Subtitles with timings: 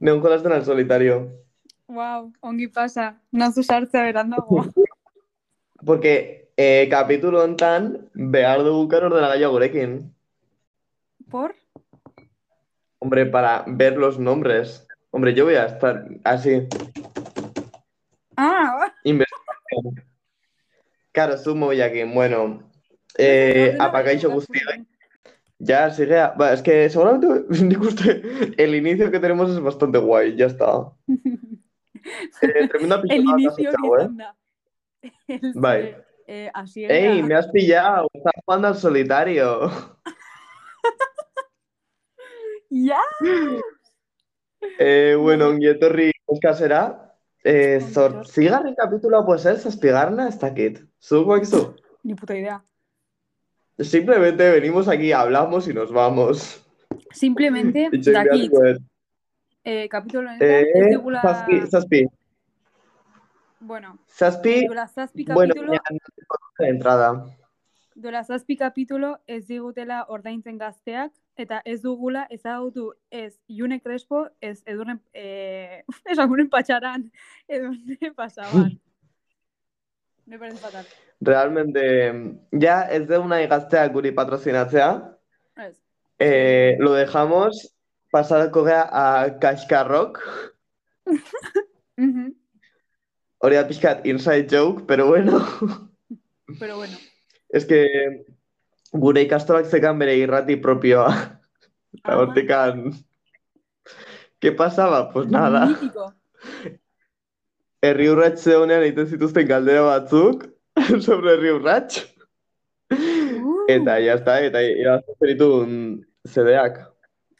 [0.00, 1.32] Neon jolasten al solitario.
[1.88, 3.20] Wow, ongi pasa.
[3.32, 4.66] Nazu sartzea berandago.
[5.86, 10.14] Porque eh, capítulo hontan behar dugu kan ordenagailu gurekin.
[11.30, 11.54] ¿Por?
[12.98, 14.86] Hombre, para ver los nombres.
[15.10, 16.66] Hombre, yo voy a estar así,
[18.36, 20.02] Ah, investigando.
[21.12, 22.04] Claro, sumo aquí.
[22.04, 22.62] Bueno,
[23.16, 24.86] eh, gailu guztiak.
[25.60, 26.18] Ya, sigue.
[26.18, 27.26] a- va, es que seguramente
[27.64, 28.22] nik uste,
[28.56, 30.92] el inicio que tenemos es bastante guay, ya está.
[32.40, 34.04] Eh, tremenda El inicio hori ¿eh?
[34.04, 34.36] izan da.
[35.26, 35.82] El Bai.
[35.82, 36.94] ze- eh, hasiera.
[36.94, 38.08] ¡Ey, me has pillado!
[38.14, 39.70] Estás jugando al solitario.
[42.70, 43.00] Ya.
[44.78, 47.14] Eh, bueno, ongi etorri eskasera.
[47.42, 50.82] Eh, zortzigarren kapitulua, pues zazpigarrena, ez dakit.
[51.00, 51.74] Zuk guakizu?
[52.04, 52.62] Ni puta idea.
[53.78, 56.64] Simplemente venimos aquí, hablamos y nos vamos.
[57.12, 58.82] Simplemente, Itxoin dakit, beharko dut.
[59.64, 62.06] eh, kapitolo honetan, ez Eh, dugula, zazpi, zazpi.
[63.60, 65.80] bueno, Zazpi, duela zazpi bueno, kapitulo, ya,
[66.58, 67.24] de entrada.
[67.94, 74.62] duela zazpi kapitulo ez digutela ordaintzen gazteak, eta ez dugula ezagutu ez June Crespo, ez
[74.66, 77.10] edurren, eh, esagunen patxaran,
[77.48, 78.80] edurren pasaban.
[80.28, 80.86] Me parece fatal.
[81.20, 84.88] Realmente, ya ez dugu nahi gazteak guri patrocinatzea.
[85.56, 85.76] Ez.
[86.18, 87.74] Eh, lo dejamos
[88.12, 90.20] pasarko gea a Kaskarrok.
[91.96, 92.34] Mhm.
[93.40, 95.38] Hori da pixkat inside joke, pero bueno.
[96.58, 96.96] Pero bueno,
[97.48, 97.86] Es que
[98.92, 101.40] gure ikastorak zekan bere irrati propioa.
[101.94, 102.18] Eta Ah.
[102.18, 102.92] hortikan...
[104.40, 105.10] ¿Qué pasaba?
[105.12, 105.66] Pues nada.
[105.66, 106.12] mítico.
[107.82, 110.46] Herri urrats zeunean egiten zituzten galdera batzuk
[111.06, 112.00] sobre herri urrats.
[112.90, 113.66] Uh.
[113.70, 115.74] Eta ya está, eta irabazten zenituen
[116.26, 116.80] zedeak.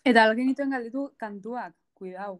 [0.04, 2.38] Eta algenituen galdetu kantuak, cuidao.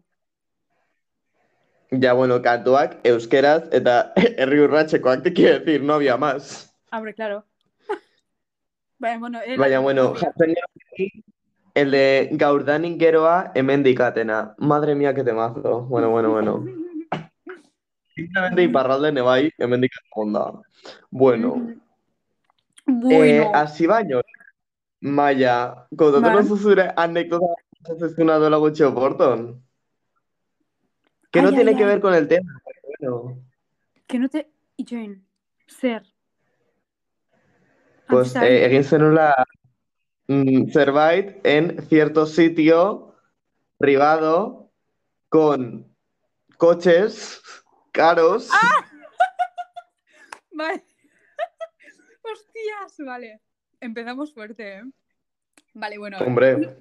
[1.91, 6.69] Ja, bueno, kantuak euskeraz eta herri urratsekoak te quiere decir, no había más.
[6.92, 7.44] Hombre, claro.
[8.98, 11.25] Baina, bueno, era- Baina, bueno, jartzen geroki,
[11.75, 14.54] el de gaurdanik geroa hemendik atena.
[14.58, 15.82] Madre mía, que temazo.
[15.82, 16.64] Bueno, bueno, bueno.
[18.19, 20.51] Simplemente iparralde nebai hemendik onda.
[21.11, 21.79] Bueno, eh,
[22.87, 24.23] Bueno, hasi baino,
[25.01, 26.34] Maia, kontatu Bai.
[26.34, 29.62] nozu zure anekdota zezkuna dola gutxi oporton.
[31.31, 33.39] Que no tiene que ver con el tema, bueno.
[34.09, 34.50] que no te...
[34.77, 35.25] Itxoin,
[35.69, 36.03] zer?
[38.09, 39.35] Pues Antes eh, egin zenula
[40.29, 43.15] mm, zerbait en cierto sitio
[43.77, 44.71] privado
[45.29, 45.87] con
[46.56, 47.43] coches
[47.98, 48.48] caros.
[50.53, 50.82] Vale.
[52.22, 53.41] Hostias, vale.
[53.81, 54.82] Empezamos fuerte, ¿eh?
[55.75, 56.19] Vale, bueno.
[56.19, 56.56] Hombre,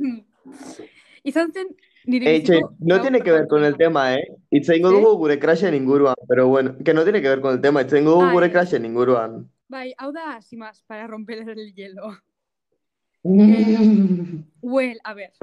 [1.23, 1.65] che,
[2.05, 4.27] biziko no tiene que ver con el tema, ¿eh?
[4.49, 4.93] Itz egingo ¿Eh?
[4.93, 7.93] dugu gure crashen inguruan, pero bueno, que no tiene que ver con el tema, itz
[7.93, 9.49] egingo dugu Ah, gure crashen inguruan.
[9.67, 12.11] Bai, hau da, sin más, para romper el hielo.
[13.23, 15.33] Eh, Well, a ver.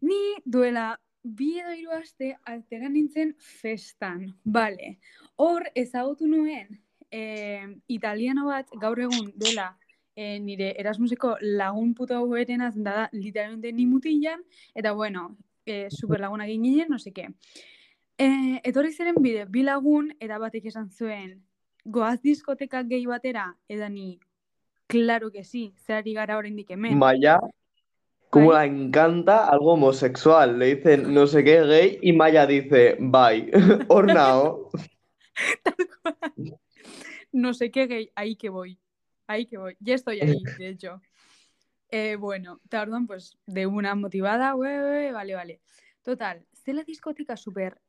[0.00, 4.28] Ni duela bi edo hiru aste altera nintzen festan.
[4.44, 4.96] Vale.
[5.36, 6.78] Hor ezagutu nuen
[7.10, 9.72] eh, italiano bat gaur egun dela
[10.16, 14.42] eh, nire Erasmuseko lagun puta hoberenaz da literalmente ni mutilan
[14.74, 15.36] eta bueno,
[15.66, 17.28] eh, super lagunak egin ginen, no seke.
[18.18, 21.42] Eh, etorri ziren bide, bi lagun eta batek esan zuen
[21.84, 24.18] goaz diskoteka gehi batera, eta ni,
[24.88, 26.98] claro que sí, zerari gara oraindik hemen.
[26.98, 27.38] Maya,
[28.40, 33.50] como le encanta algo homosexual, le dicen no sé qué gay y Maya dice bye,
[33.88, 34.70] hornao.
[37.32, 38.78] no sé qué gay, ahí que voy.
[39.26, 39.76] Ahí que voy.
[39.80, 41.00] Ya estoy ahí, de hecho.
[41.90, 45.60] Eh, bueno, tardan pues de una motivada, vale, vale.
[46.02, 47.80] Total, zela diskoteka super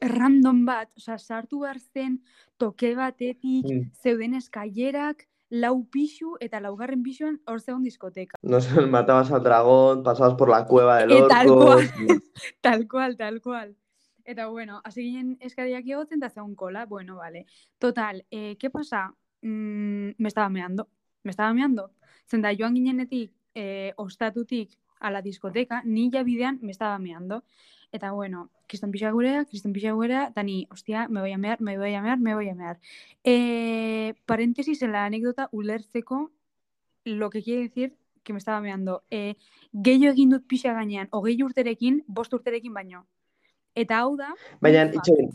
[0.00, 2.20] random bat, osea, sartu behar zen
[2.56, 3.90] toke batetik, Mm.
[4.02, 8.36] zeuden eskailerak, lau pixu eta laugarren pixuan hor zegoen diskoteka.
[8.42, 11.64] No sé, matabas al dragón, pasabas por la cueva del Eh, tal orco.
[11.64, 11.88] cual.
[12.60, 13.76] Tal cual, tal cual.
[14.24, 17.46] Eta bueno, hasi ginen eskariak egotzen eta zegoen kola, bueno, vale.
[17.78, 19.14] Total, eh, ¿qué pasa?
[19.42, 20.88] Mm, me estaba meando,
[21.22, 21.92] me estaba meando.
[22.28, 27.44] Zenda joan ginenetik, eh, ostatutik a la discoteca, ni ja bidean me estaba meando.
[27.90, 31.60] Eta bueno, kriston pixa gurea, kriston pixa gurea, eta ni, hostia, me voy a mear,
[31.60, 32.78] me voy a mear, me voy a mear.
[33.24, 36.30] Eh, paréntesis en la anécdota ulertzeko
[37.04, 39.04] lo que quiere decir que me estaba meando.
[39.10, 39.36] Eh,
[39.72, 43.06] gehiago egin dut pixa gainean, hogei urterekin, bost urterekin baino.
[43.74, 44.34] Eta hau da...
[44.60, 45.30] Baina, itxoin,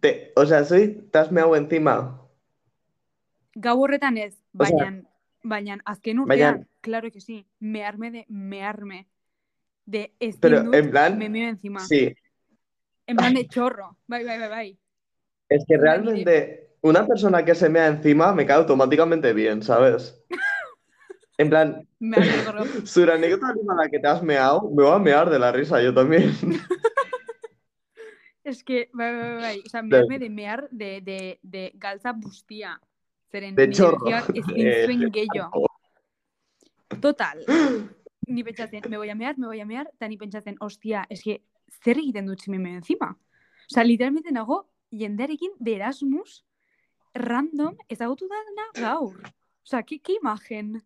[0.00, 2.22] te, o sea, te has meado encima.
[3.54, 5.02] Gau horretan ez, O sea, baina,
[5.42, 9.06] baina azken baina- urtean, claro que sí, mearme de mearme.
[9.88, 11.80] De ezin Pero, en plan, me meo encima.
[11.80, 12.14] Sí,
[13.06, 13.96] En plan de chorro.
[14.06, 14.78] Bai, bai, bai, bai.
[15.48, 20.22] es que realmente una persona que se mea encima me cae automáticamente bien, ¿sabes?
[21.40, 22.16] En plan, Me.
[22.84, 25.80] Sur anécdota a la que te has meado, me voy a mear de la risa
[25.80, 26.32] yo también.
[28.42, 29.62] Es que, bai, bai, bai.
[29.64, 29.90] Osa, Bai.
[29.90, 31.72] mearme de mear de, de, de.
[33.30, 34.08] Zeren, De chorro.
[34.08, 35.68] Eh, gehiago.
[37.00, 37.44] Total.
[38.28, 41.40] Ni pentsatzen, me voy a mear, me voy a mear, eta ni pentsatzen, ostia, eske,
[41.82, 43.14] zer egiten dut zimeme encima?
[43.70, 46.44] Osa, literalmente nago, jendearekin de Erasmus,
[47.14, 49.22] random, ezagutu dana gaur.
[49.64, 50.78] Osa, ke, ke imagen?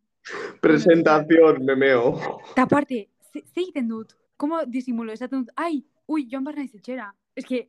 [0.60, 2.14] Presentación, me meo.
[2.52, 4.14] Eta aparte, ze, ze egiten dut?
[4.36, 7.10] Como disimulo, esaten dut, ai, ui, joan behar naiz etxera.
[7.34, 7.64] Ez que,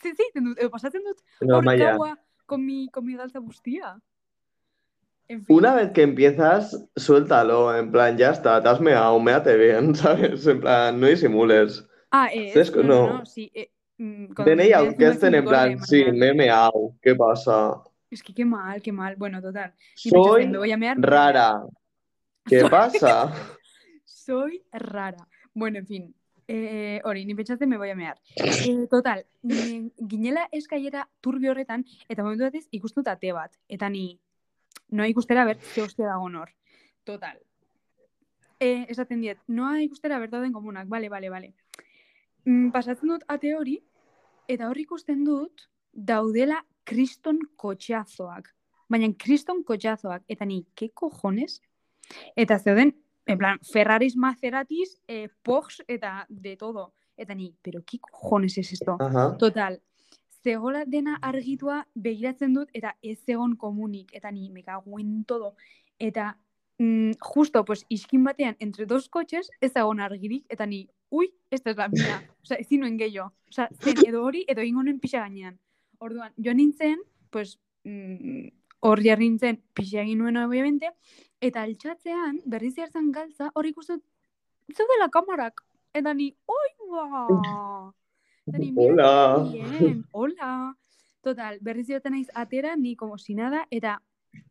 [0.00, 0.58] ze, ze egiten dut?
[0.58, 2.16] Edo pasatzen dut No, hor gaua
[2.46, 3.94] con mi, con mi galtza guztia.
[5.30, 5.56] En fin.
[5.56, 10.44] Una vez que empiezas, suéltalo, en plan, ya está, te has meado, méate bien, ¿sabes?
[10.44, 11.86] En plan, no disimules.
[12.10, 13.26] Ah, eh, Cesco, no, no, no.
[13.26, 13.48] sí.
[13.54, 17.80] Eh, mm, DNI me aunque estén en plan, sí, me he meado, ¿qué pasa?
[18.10, 19.14] Es que qué mal, qué mal.
[19.14, 19.72] Bueno, total.
[19.94, 20.96] Soy me voy a mear.
[21.00, 21.62] rara.
[22.44, 23.32] ¿Qué pasa?
[24.04, 25.28] Soy rara.
[25.54, 26.14] Bueno, en fin.
[26.48, 28.18] Eh, hori, ni pentsatzen me voy a mear.
[28.34, 29.26] Eh, total,
[30.08, 33.54] ginela eskailera turbio horretan, eta momentu batez ikusten dut ate bat.
[33.68, 34.18] Eta ni,
[34.90, 36.50] noa ikustera ber, ze hostia dago nor.
[37.04, 37.38] Total.
[38.60, 41.54] Eh, esaten diet, noa ikustera ber dauden komunak, bale, bale, bale.
[42.44, 43.78] Mm, pasatzen dut ate hori,
[44.48, 48.50] eta hor ikusten dut, daudela kriston kotxeazoak.
[48.90, 50.24] Baina kriston kotxeazoak.
[50.28, 51.60] Eta ni, ke cojones?
[52.36, 52.92] Eta zeuden,
[53.26, 56.92] en plan, Ferraris, Maseratis, eh, Porsche eta de todo.
[57.16, 58.96] Eta ni, pero qué cojones es esto?
[58.98, 59.36] Ajá.
[59.38, 59.80] Total,
[60.42, 64.14] zegola dena argitua begiratzen dut eta ez zegon komunik.
[64.14, 65.54] Eta ni, me cago todo.
[65.98, 66.36] Eta
[66.78, 71.70] mm, justo, pues, iskin batean, entre dos coches, ez dagoen argirik, eta ni, ui, esta
[71.70, 72.22] es la mía.
[72.42, 73.32] Osa, ezin nuen gehiago.
[73.48, 75.58] Osa, zen edo hori, edo ingo nuen pixa gainean.
[75.98, 78.48] Orduan, joan nintzen, pues, mm,
[78.80, 80.94] hor jarri nintzen, pixa egin nuen, obviamente,
[81.40, 84.00] eta altxatzean, berriz jartzen galtza, hor ikusten,
[84.72, 85.60] zeudela kamarak.
[85.92, 87.26] Eta ni, oi, ba!
[88.50, 89.50] Eta ni, mira Hola.
[89.52, 90.76] bien, hola.
[91.22, 93.98] Total, berriz joaten naiz atera, ni como si nada, eta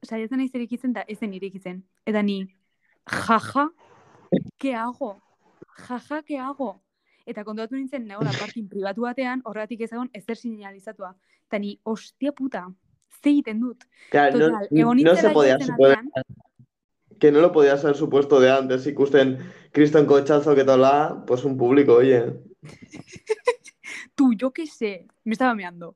[0.06, 1.82] saiatzen naiz irekitzen, eta ezen irekitzen.
[2.06, 2.44] Eta ni,
[3.10, 3.72] jaja,
[4.58, 5.18] ¿qué hago?
[5.88, 6.84] Jaja, ¿qué hago?
[7.26, 11.16] Eta kontuatu nintzen, nagola parkin pribatu batean, horregatik ez egon ezer sinalizatua.
[11.50, 12.68] Eta ni, ostia puta,
[13.10, 13.84] ze egiten dut.
[14.12, 16.12] Claro, no, Total, egon no se podía suponer atean,
[17.20, 18.88] que no lo podías haber supuesto de antes.
[18.88, 19.40] Ikusten
[19.72, 22.34] Cristian Cochazo que tola, pues un público, oye.
[24.20, 25.96] tú, yo qué sé, me estaba meando.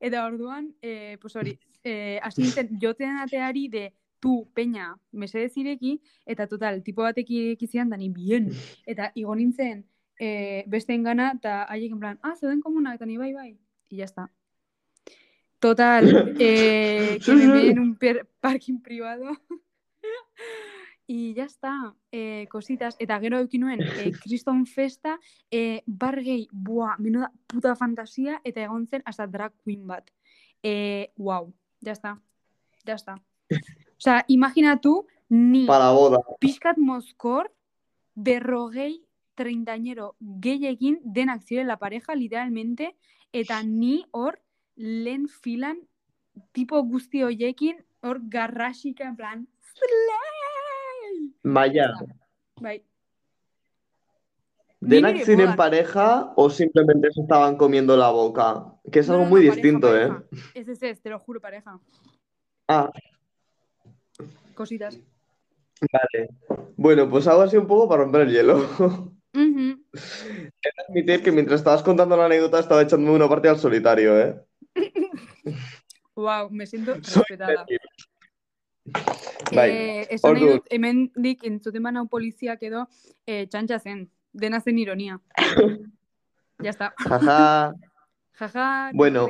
[0.00, 6.00] Eta orduan, eh, pues hori, eh, hasi nintzen, joten ateari de, tu, peña, mesedez ireki,
[6.24, 8.48] eta total, tipo batek ireki zidan, da ni bien.
[8.86, 9.84] Eta igo nintzen,
[10.18, 13.58] eh, besteen gana, eta haiek en plan, ah, zeuden komuna, eta ni bai, bai.
[13.90, 14.30] Y ya está.
[15.58, 16.08] Total,
[16.40, 17.98] eh, que me en un
[18.40, 19.36] parking privado.
[21.06, 22.96] Y ya está, eh, cositas.
[22.98, 25.18] Eta gero eukin nuen, eh, kriston festa,
[25.50, 30.10] eh, bargei, buah, menuda puta fantasia, eta egon zen hasta drag queen bat.
[30.62, 32.20] Eh, wow, ya está,
[32.86, 33.20] ya está.
[33.98, 36.20] Osea, imaginatu, ni Para boda.
[36.40, 37.52] pixkat mozkor,
[38.14, 42.96] berrogei treintañero gehiekin denak zirela pareja, literalmente,
[43.32, 44.40] eta ni hor
[44.76, 45.82] lehen filan
[46.52, 50.43] tipo guzti hoiekin hor garrasika, en plan, slay!
[51.44, 51.92] Maya,
[52.60, 52.82] Bai,
[54.80, 55.56] ¿Denak ziren bodan.
[55.56, 58.74] pareja o simplemente se estaban comiendo la boca?
[58.90, 60.24] Que es No, algo muy no, pareja, distinto, pareja.
[60.32, 60.38] ¿eh?
[60.54, 61.78] Es, es, es, te lo juro, pareja.
[62.68, 62.90] Ah,
[64.54, 64.98] Cositas.
[65.92, 66.28] vale.
[66.76, 68.56] Bueno, pues hago así un poco para romper el hielo.
[69.34, 69.84] Ujú.
[70.88, 74.40] Admitir que mientras estabas contando la anécdota estaba echándome una partida al solitario, ¿eh?
[76.16, 77.66] Wow, me siento Soy respetada.
[79.54, 80.58] Bai, Eh, esan orduan.
[80.58, 82.86] dut, hemendik entzuten banau poliziak edo
[83.26, 85.20] eh, txantxa zen, dena zen ironia.
[86.62, 86.92] ya está.
[86.98, 87.74] jaja.
[88.34, 89.28] Jaja, no Bueno.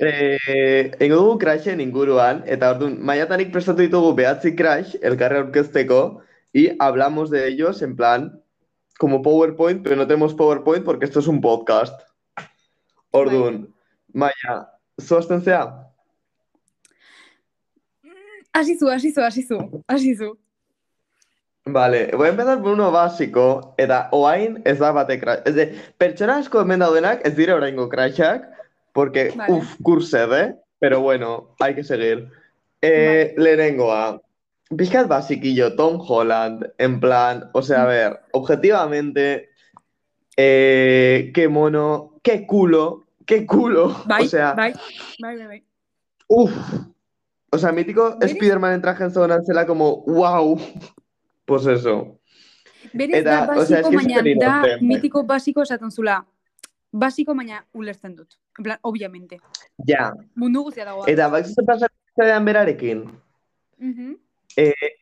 [0.00, 6.22] Eh, Egingo dugu crashen inguruan, eta orduan, maiatanik prestatu ditugu behatzi crash, elkarre aurkezteko,
[6.52, 8.42] y hablamos de ellos en plan,
[8.98, 12.00] como PowerPoint, pero no tenemos PowerPoint porque esto es un podcast.
[13.10, 13.72] Orduan,
[14.12, 15.83] Maia, zoazten zea?
[18.54, 19.58] Hasi zu, hasi zu, hasi zu,
[19.88, 20.38] hasi zu.
[21.66, 25.40] Vale, voy a empezar por uno básico, eta oain ez da bate crash.
[25.46, 25.64] Ez de,
[25.98, 28.44] pertsona asko hemen daudenak ez dire oraingo crashak,
[28.92, 29.54] porque, Vale.
[29.54, 32.28] uff, kursede, pero bueno, hay que seguir.
[32.82, 34.20] Eh, lehenengoa,
[34.76, 39.48] pizkat basiquillo, Tom Holland, en plan, o sea, a ver, objetivamente,
[40.36, 44.74] eh, qué mono, qué culo, qué culo, Bai, o sea, bai,
[45.18, 45.64] bai, bai, bai.
[46.28, 46.52] uff,
[47.54, 50.58] o sea, mítico Berez- Spider-Man en traje en zona zela como, wow,
[51.46, 52.18] pues eso.
[52.92, 56.24] Berez da o sea, basiko, baina da mitiko basiko esaten zula.
[56.92, 58.34] Basiko, baina ulertzen dut.
[58.58, 59.40] En plan, obviamente.
[59.86, 61.06] Ja, Mundu guztia dago.
[61.08, 63.04] eta bakizute pasatzen berarekin,
[63.78, 64.16] Mhm.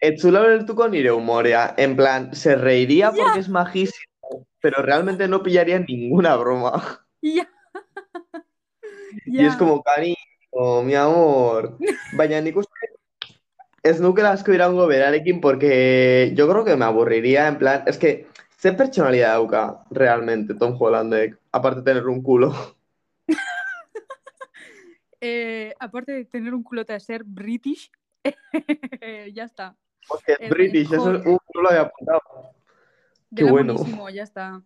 [0.01, 1.75] Etzula ulertuko nire humorea.
[1.77, 7.05] En plan, se reiría porque es majísimo, pero realmente no pillaría ninguna broma.
[7.23, 7.47] Ja.
[9.27, 10.17] Y es como, cariño,
[10.85, 11.79] mi amor.
[12.17, 12.93] Baina nik uste
[13.83, 18.29] ez nukela asko iraungo berarekin porque yo creo que me aburriría, en plan, es que
[18.61, 21.39] ¿qué personalidad dauka realmente Tom Hollandek?
[21.51, 22.55] Aparte de tener un culo.
[25.25, 27.93] Eh, aparte de tener un culota de ser british,
[29.33, 29.77] ya está.
[30.09, 31.29] Porque es Es British, eso mejor.
[31.29, 32.21] uh, no lo había apuntado.
[33.31, 33.77] De Qué bueno.
[34.11, 34.61] ya está.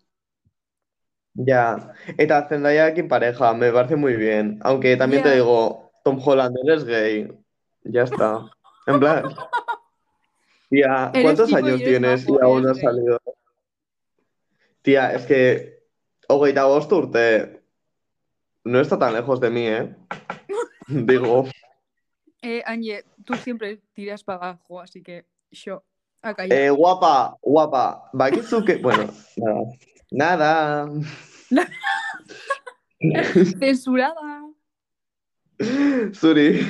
[1.38, 4.58] Ya, eta Zendayakin pareja, me parece muy bien.
[4.62, 5.34] Aunque también te Ya.
[5.36, 7.28] digo, Tom Holland, eres gay.
[7.84, 8.44] Ya está.
[8.86, 9.24] En plan,
[10.70, 12.84] tía, Eres ¿cuántos y años eres tienes y aún no eres has gay.
[12.84, 13.20] salido?
[14.82, 15.82] Tía, es que
[16.28, 17.60] hogeita bost urte
[18.64, 19.94] no está tan lejos de mí, ¿eh?
[20.88, 21.46] Digo,
[22.42, 25.82] Eh, Anje, tú siempre tiras para abajo, así que yo,
[26.22, 26.56] a callar.
[26.58, 28.76] eh, guapa, guapa, bakizu que...
[28.76, 29.04] Bueno,
[29.36, 29.62] nada.
[30.12, 30.86] Nada.
[33.60, 34.42] Censurada.
[36.12, 36.60] Zuri.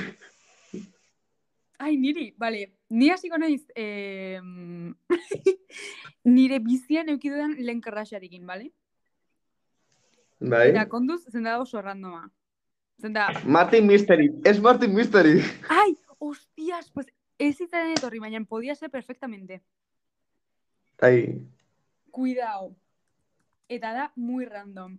[1.78, 4.40] Ai, niri, bale, ni hasiko naiz eh,
[6.24, 8.70] nire bizian eukidudan lehen karraxarekin, bale?
[10.40, 10.70] Bai?
[10.70, 12.30] Eta konduz, zenda da oso randoma.
[13.00, 15.42] Zenda, Martin Mystery, es Martin Mystery.
[15.68, 17.06] ai, hostias, pues
[17.38, 19.60] ez zitzaren etorri, baina podia ser perfectamente.
[20.98, 21.44] Ahí.
[22.10, 22.74] Cuidao.
[23.68, 24.98] Eta da muy random.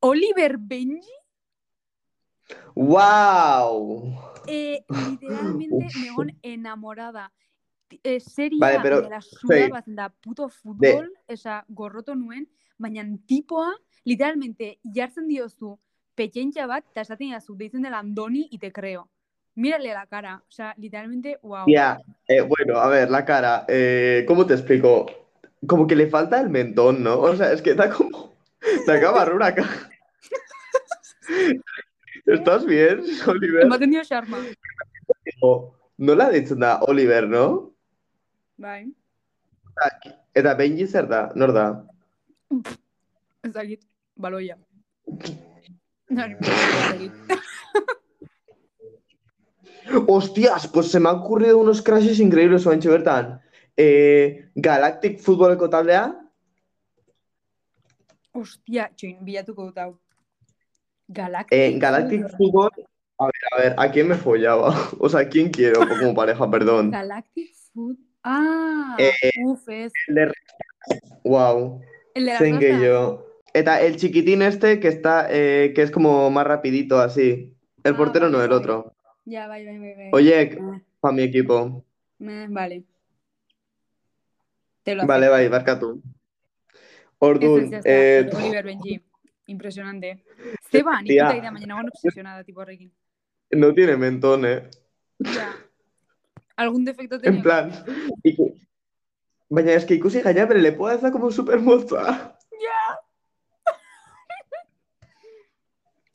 [0.00, 1.10] Oliver Benji,
[2.74, 4.18] ¡Wow!
[4.46, 7.32] eh, literalmente negon enamorada.
[8.02, 9.70] Eh, seria Vale, pero, dela suda sei.
[9.70, 13.70] bat da puto futbol, esa gorroto nuen, baina tipoa,
[14.04, 15.78] literalmente, jartzen diozu
[16.14, 19.08] petxentxa bat, eta esaten didazu, deitzen dela Andoni, y te creo.
[19.54, 21.66] Mírale la cara, o sea, literalmente, wow.
[21.68, 25.06] Ya, eh, bueno, a ver, la cara, eh, ¿cómo te explico?
[25.68, 27.18] Como que le falta el mentón, ¿no?
[27.20, 28.34] O sea, es que está como...
[28.86, 29.90] Te acaba de una caja.
[32.26, 33.62] ¿Estás bien, Oliver?
[33.64, 34.38] Ematen dio xarma.
[35.42, 37.72] O- No la ditzen da Oliver, no?
[38.56, 38.92] Bai,
[40.34, 41.84] Eta Benji zer da, nor da?
[43.42, 43.82] ez dakit,
[44.16, 44.56] baloia.
[50.06, 53.40] Hostias, pues se me han ocurrido unos crashes increíbles, Oantxe bertan.
[53.76, 56.04] Eh, Galactic Futboleko taldea,
[58.34, 59.92] Ostia, txoin, bilatuko dut hau.
[61.08, 61.54] Galactic.
[61.58, 62.70] eh, Galactic Fútbol,
[63.18, 64.70] a ver, a ver, ¿a quién me follaba?
[65.00, 66.90] O sea, ¿a quién quiero como pareja, perdón?
[66.90, 67.96] Galactic Food.
[68.22, 69.92] Ah, Eh, uf, es.
[70.08, 70.32] El de...
[71.24, 71.80] Wow.
[72.14, 73.26] El de que yo.
[73.52, 77.54] Eta el chiquitín este que está, eh, que es como más rapidito así.
[77.84, 78.60] El Ah, portero no, vale, el vale.
[78.60, 78.96] otro.
[79.26, 79.78] Ya, bai, bai.
[79.78, 80.10] bai.
[80.12, 81.84] Oye, Ah, para mi equipo.
[82.20, 82.84] eh, vale.
[84.84, 86.00] Te lo Vale, bai, barkatu.
[86.04, 86.12] Ez, ez,
[87.18, 89.02] Orduan, ya eh, Oliver Benji.
[89.46, 90.24] Impresionante.
[90.70, 91.24] Zeba, Tía.
[91.24, 92.92] puta idea, baina nagoen obsesionada tipo horrekin.
[93.50, 94.68] no tiene mentón, eh.
[95.24, 95.54] Ja.
[96.56, 97.42] Algún defecto En tenía.
[97.42, 97.72] plan,
[98.22, 98.54] iku-
[99.48, 102.36] baina es que ikusi gaina, pero le puedo hacer como super moza.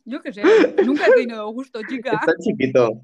[0.06, 0.42] Yo qué sé.
[0.86, 2.14] Nunca he tenido gusto, chica.
[2.14, 3.00] Está chiquito.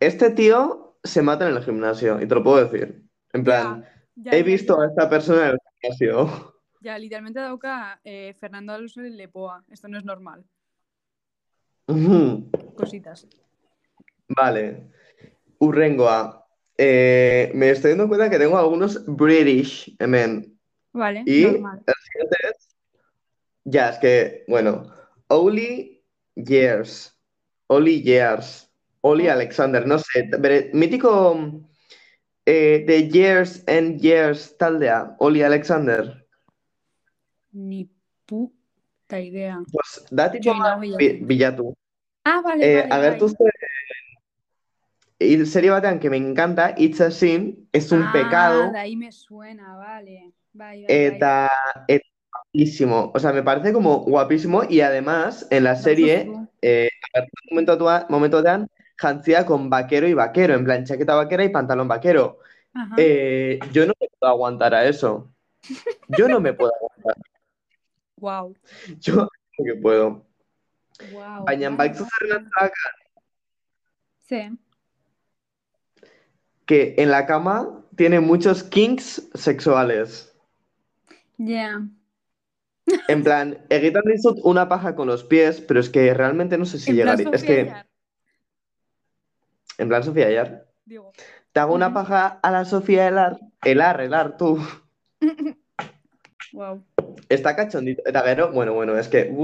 [0.00, 3.04] Este tío se mata en el gimnasio, y te lo puedo decir.
[3.32, 3.91] En plan, Ya,
[4.24, 6.52] he visto a esta persona en el gimnasio.
[6.82, 9.62] Ya, literalmente dauka eh, Fernando Alonso en Lepoa.
[9.70, 10.44] Esto no es normal.
[12.74, 13.28] Cositas.
[14.28, 14.90] Vale.
[15.60, 16.44] Urrengoa.
[16.76, 20.58] Eh, me estoy dando cuenta que tengo algunos British, hemen.
[20.92, 21.82] Vale, Y normal.
[21.86, 22.76] el siguiente es.
[23.62, 24.92] Ya, es que, bueno.
[25.28, 26.04] Oli
[26.34, 27.16] Years.
[27.68, 28.68] Oli Years.
[29.02, 29.32] Oli Oh.
[29.32, 30.28] Alexander, no sé.
[30.72, 31.62] mítico
[32.46, 35.16] eh, de Years and Years taldea.
[35.18, 36.24] Oli Alexander.
[37.52, 37.88] Ni
[38.26, 39.60] puta idea.
[39.70, 40.98] Pues da tipo Join hau bilatu.
[40.98, 41.74] bi- bilatu.
[42.24, 43.34] Ah, vale, Eh, vale, agertu
[45.18, 48.96] hil serie batean que me encanta, It's a Sin, es un ah, pecado de ahí
[48.96, 50.32] me suena, vale.
[50.88, 51.50] Eta
[52.52, 53.10] guapísimo.
[53.14, 56.30] O sea, me parece como guapísimo y además en la serie,
[56.60, 56.88] eh,
[57.50, 58.68] momentu momentuean,
[59.02, 62.38] jantzia con vaquero y vaquero, en plan chaqueta vaquera y pantalón vaquero.
[62.96, 65.30] Eh, yo no me puedo aguantar a eso.
[66.08, 67.16] Yo no me puedo aguantar.
[68.16, 68.56] Wow.
[69.00, 69.28] Yo no
[69.64, 70.24] que puedo.
[71.12, 71.44] Wow.
[71.44, 71.76] Baina
[74.18, 74.58] Sí.
[76.64, 80.32] que en la cama tiene muchos kinks sexuales.
[81.36, 81.82] Ya.
[83.08, 86.92] En plan, dizut una paja con los pies, pero es que realmente no sé si
[86.92, 87.28] llegaría.
[87.32, 87.72] Es que,
[89.78, 90.66] en plan Sofía Ayar.
[90.84, 91.12] digo.
[91.52, 94.58] Te hago una paja a la Sofía Elar, Elar, Elar, tú.
[96.52, 96.84] Wow.
[97.30, 98.02] Está cachondito.
[98.52, 99.34] Bueno, bueno, es que.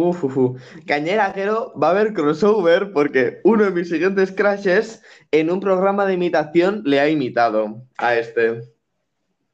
[0.85, 6.05] Gainera, gero, va a haber crossover porque uno de mis siguientes crashes en un programa
[6.05, 8.61] de imitación le ha imitado a este.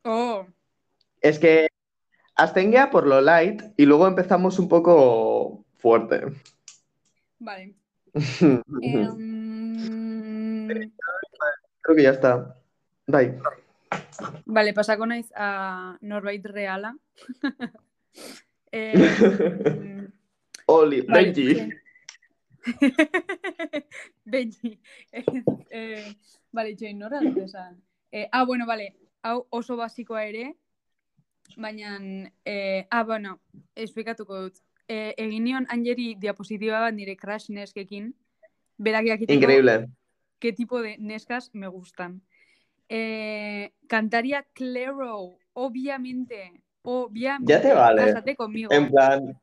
[0.02, 0.46] Oh.
[1.20, 1.68] Es que
[2.36, 6.22] Astenguea por lo light y luego empezamos un poco fuerte.
[7.38, 7.74] Vale.
[10.68, 12.56] Creo que ya está.
[13.06, 13.38] Bye.
[14.46, 16.96] Vale, pasako naiz a norbait reala.
[18.76, 20.10] Em,
[20.66, 21.70] Oli, vale, Benji.
[24.24, 24.80] Benji.
[25.70, 26.16] eh,
[26.50, 27.80] vale, itxoin, nora esan?
[28.10, 28.96] Eh, ah, bueno, vale.
[29.22, 30.56] Hau oso basikoa ere,
[31.56, 31.98] baina...
[32.44, 33.40] Eh, ah, bueno,
[33.74, 34.58] esplikatuko dut.
[34.88, 38.10] Eh, egin nion Angeri diapositiba bat nire crush neskekin,
[38.78, 39.88] berak jakiteko Increíble.
[40.44, 42.20] Qué tipo de nescas me gustan.
[42.90, 46.60] Eh, cantaría Claro, obviamente.
[46.82, 47.50] Obviamente.
[47.50, 48.04] Ya te vale.
[48.04, 48.70] Cásate conmigo.
[48.70, 49.40] En plan,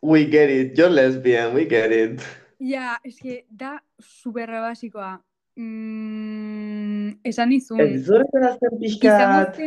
[0.00, 2.22] we get it, you're lesbian, we get it.
[2.58, 5.22] Ya, es que da súper basikoa.
[5.54, 7.80] Mm, esan izun.
[7.80, 9.58] Ez zorretan azten pixkat.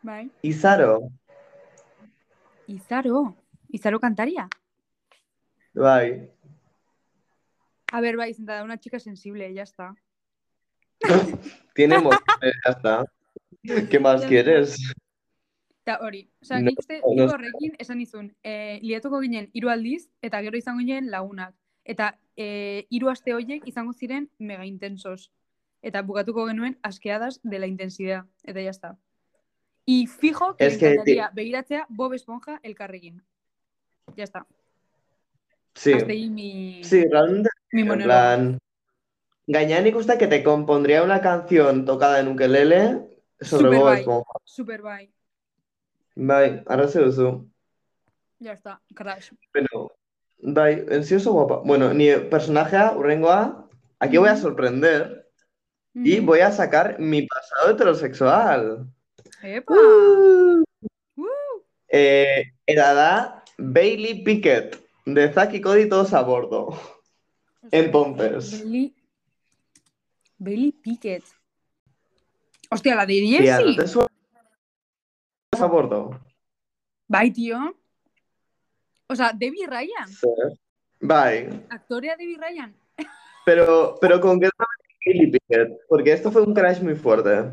[0.00, 0.30] Bai.
[0.40, 1.10] Izaro.
[2.66, 3.36] Izaro.
[3.68, 4.48] Izaro cantaría.
[5.74, 6.30] Bai.
[7.92, 9.94] A ver, bai, sentada una chica sensible, ya está.
[11.74, 13.04] Tiene emociones, ya está.
[13.90, 14.94] ¿Qué más quieres?
[15.84, 20.08] Ta hori, osea, No, nik uste no horrekin esan izun, e, liatuko ginen hiru aldiz,
[20.22, 21.52] eta gero izango ginen lagunak.
[21.84, 25.30] Eta e, hiru aste horiek izango ziren mega intensos.
[25.82, 28.24] Eta bukatuko genuen askeadas de la intensidad.
[28.42, 28.96] Eta ya está.
[29.84, 30.96] Y fijo que Es que,
[31.34, 33.22] begiratzea Bob Esponja elkarrekin.
[34.16, 34.46] Ya está.
[35.74, 35.92] Sí.
[35.92, 38.58] Hasta ahí mi, Sí, realmente, mi en plan...
[39.46, 43.92] Gañán nik uste que te compondría una canción tocada en ukelele sobre Super Bob.
[43.94, 44.32] Esponja.
[44.44, 45.12] Super bye.
[46.14, 47.50] Bai, arraze duzu.
[48.38, 48.80] Ya está.
[48.94, 49.32] Crash.
[49.52, 49.90] Bueno,
[50.38, 51.60] bai, en sí oso guapa.
[51.64, 55.28] Bueno, ni personajea, urrengoa, aquí voy a sorprender
[55.92, 58.86] y voy a sacar mi pasado heterosexual.
[59.42, 59.74] Epa!
[59.74, 60.62] Uh.
[61.16, 61.62] Uh.
[61.88, 62.44] Eh,
[63.58, 66.78] Bailey Pickett, de Zack y Cody todos a bordo.
[67.70, 68.62] Entonces.
[70.38, 70.72] Bailey...
[70.72, 71.24] Pickett.
[72.70, 73.76] Hostia, la de Tía, ¿no Jessie.
[73.76, 74.08] te suena
[75.52, 76.20] a bordo?
[77.06, 77.58] Bai, tío.
[79.08, 80.08] O sea, Debbie Ryan.
[80.08, 80.28] Sí.
[81.00, 81.66] Bye.
[81.68, 82.74] Actoria Debbie Ryan.
[83.44, 84.48] Pero, pero con qué
[85.04, 87.50] Bailey Pickett, porque esto fue un crash muy fuerte.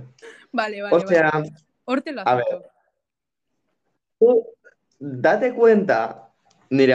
[0.52, 1.52] Vale, vale, O sea, vale.
[1.86, 2.46] Horte lo a ver.
[4.20, 4.46] tú
[5.00, 6.30] date cuenta,
[6.70, 6.94] nire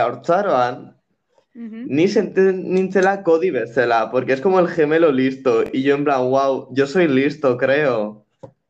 [1.55, 1.95] haurtzaroan, Ujú.
[1.95, 3.53] ni senten nintzela Cody
[4.11, 8.25] porque es como el gemelo listo, y yo en plan, wow, yo soy listo, creo.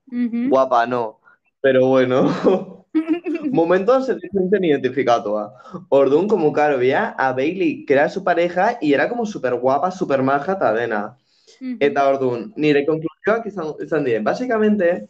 [0.06, 1.20] Guapa, no.
[1.60, 2.86] Pero bueno,
[3.50, 5.52] momentos se sienten identificados.
[5.88, 9.90] Orduan, como claro, veía a Bailey, que era su pareja, y era como súper guapa,
[9.90, 11.16] súper maja, tadena.
[11.60, 11.76] Ujú.
[11.80, 12.86] Eta orduan, nire
[13.46, 14.24] izan, izan diren.
[14.24, 15.08] Básicamente,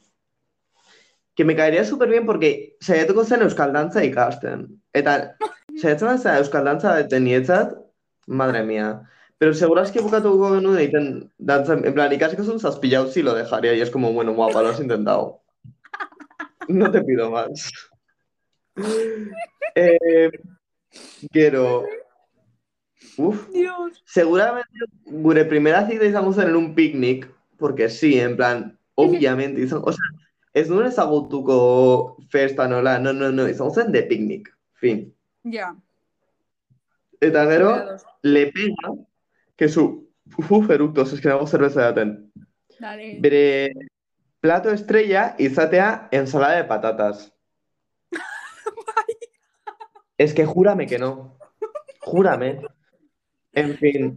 [1.34, 4.80] que me caería súper bien porque saiatuko zen euskal dantza ikasten.
[4.92, 5.36] Eta
[5.80, 7.74] saiatzen zen euskal dantza de nietzat,
[8.26, 8.88] madre mía.
[9.38, 11.08] Pero segurazki bukatuko genuen egiten
[11.38, 14.68] dantza, en plan, ikasiko zuen zazpilau sí lo dejaría y es como, bueno, guapa, lo
[14.68, 15.40] has intentado.
[16.68, 17.70] No te pido más.
[19.76, 20.30] Eh,
[21.32, 21.84] gero,
[23.16, 24.04] uf, Dios.
[24.06, 24.68] Seguramente
[25.04, 29.92] gure primera cita izango zen en un picnic, porque sí, en plan, obviamente, izango, o
[29.92, 30.04] sea,
[30.52, 35.12] ez nuen ezagutuko festa nola, no, no, no, izango zen de picnic, fin.
[35.44, 35.76] Ya.
[37.20, 38.06] Gero, superados.
[38.22, 38.92] le pega
[39.56, 40.10] que su,
[40.50, 42.32] uf, eructos, es que nago cerveza daten.
[42.78, 43.18] Dale.
[43.20, 43.72] Bere
[44.40, 47.32] plato estrella izatea ensalada de patatas.
[50.16, 51.36] Es que júrame que no.
[52.00, 52.60] Júrame.
[53.52, 54.16] En fin.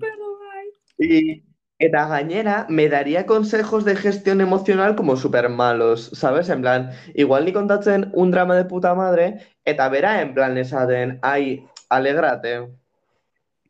[1.00, 1.44] Y
[1.80, 6.50] eta gainera me daría consejos de gestión emocional como súper malos, ¿sabes?
[6.50, 11.20] En plan, igual ni kontatzen un drama de puta madre, eta bera en plan esaten,
[11.22, 12.70] ay, alégrate.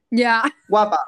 [0.09, 0.43] Ya.
[0.69, 0.99] Guapa,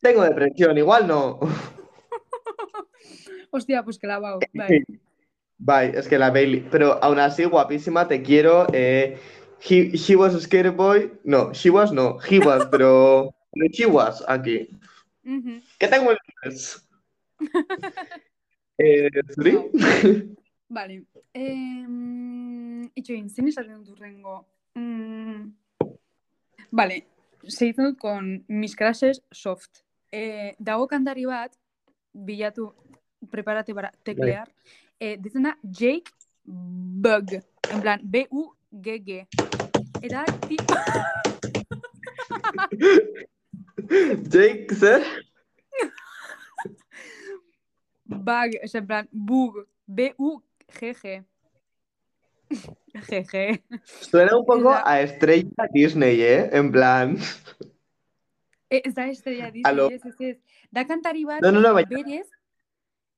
[0.00, 1.40] tengo depresión, igual no.
[3.50, 4.40] Hostia, pues clavado.
[4.54, 4.84] Vale.
[5.58, 6.66] Bye, es que la Bailey.
[6.70, 8.66] Pero aún así, guapísima, te quiero.
[8.72, 9.18] Eh,
[9.60, 11.12] he, she was a skater boy.
[11.24, 13.34] No, she was no, he was, pero.
[13.52, 14.68] No, she was aquí.
[15.24, 15.60] Ujú.
[15.80, 16.86] ¿Qué tengo en inglés?
[18.78, 19.58] eh, ¿Zuri?
[20.68, 21.04] Vale.
[21.32, 21.86] Eh,
[22.94, 24.46] itxoin, zein esaten dut rengo?
[24.76, 25.50] Mm,
[26.70, 27.06] vale,
[27.46, 29.80] segitzen dut con mis crashes soft.
[30.12, 31.56] Eh, dago kantari bat,
[32.12, 32.74] bilatu,
[33.32, 34.52] preparate para teklear,
[35.00, 36.12] eh, ditzen da Jake
[36.44, 37.40] Bug,
[37.72, 39.26] en plan, B-U-G-G.
[40.02, 40.56] Eta, ti...
[44.30, 45.29] Jake, zer?
[48.10, 51.24] Bug, es en plan, bug, B-U-G-G.
[52.50, 53.62] GG.
[53.84, 56.50] Suena un poco a estrella Disney, ¿eh?
[56.52, 57.16] En plan.
[58.68, 59.88] Eh, Ez da estrella Alo.
[59.88, 60.66] Disney, ez, ez, ez.
[60.70, 62.26] Da kantari bat, No, no, no, eh, berez,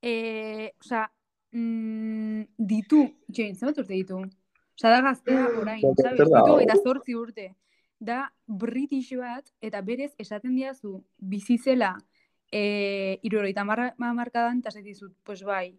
[0.02, 1.10] eh, osea,
[1.52, 4.20] mm, ditu, Jane, zenbat urte ditu?
[4.76, 6.20] Osea, da gaztea orain, sabes?
[6.20, 7.54] Ditu eta zortzi urte.
[7.98, 11.96] Da British bat, eta berez esaten diazu bizizela
[12.52, 15.74] eh, irurogeita marra markadan, eta esaten dizut, pues bai.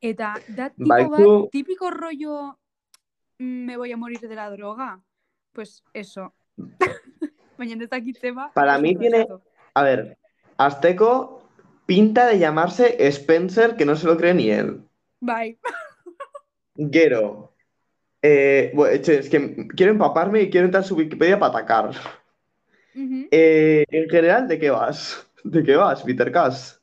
[0.00, 2.58] Eta da tipo Baitu- bat, típico rollo
[3.38, 5.00] mm, me voy a morir de la droga.
[5.52, 6.34] Pues eso.
[7.58, 8.52] Baina ez dakit zema.
[8.54, 9.26] Para mí tiene-.
[9.74, 10.16] A ver,
[10.56, 11.42] Azteco
[11.86, 14.82] pinta de llamarse Spencer, que no se lo cree ni él.
[15.20, 15.58] Bai.
[16.76, 17.52] Gero.
[18.22, 21.90] Eh, bueno, es que quiero empaparme y quiero entrar a su Wikipedia para atacar.
[22.94, 25.27] Eh, en general, ¿de qué vas?
[25.44, 26.80] ¿De qué vas, Peter Cass?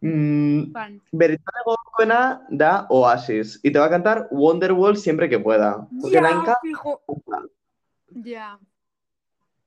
[0.00, 1.02] Mm, Fan.
[1.12, 5.86] Beretzale gogokoena da Oasis y te va a cantar Wonderwall siempre que pueda.
[6.00, 7.00] Porque Ya, Nainka, fijo.
[8.08, 8.58] Ya.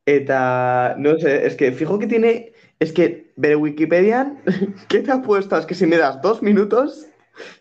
[0.06, 4.42] eta, no sé, es que fijo que tiene, es que bere Wikipedian,
[4.88, 5.66] ¿qué te apuestas?
[5.66, 7.06] Que si me das dos minutos,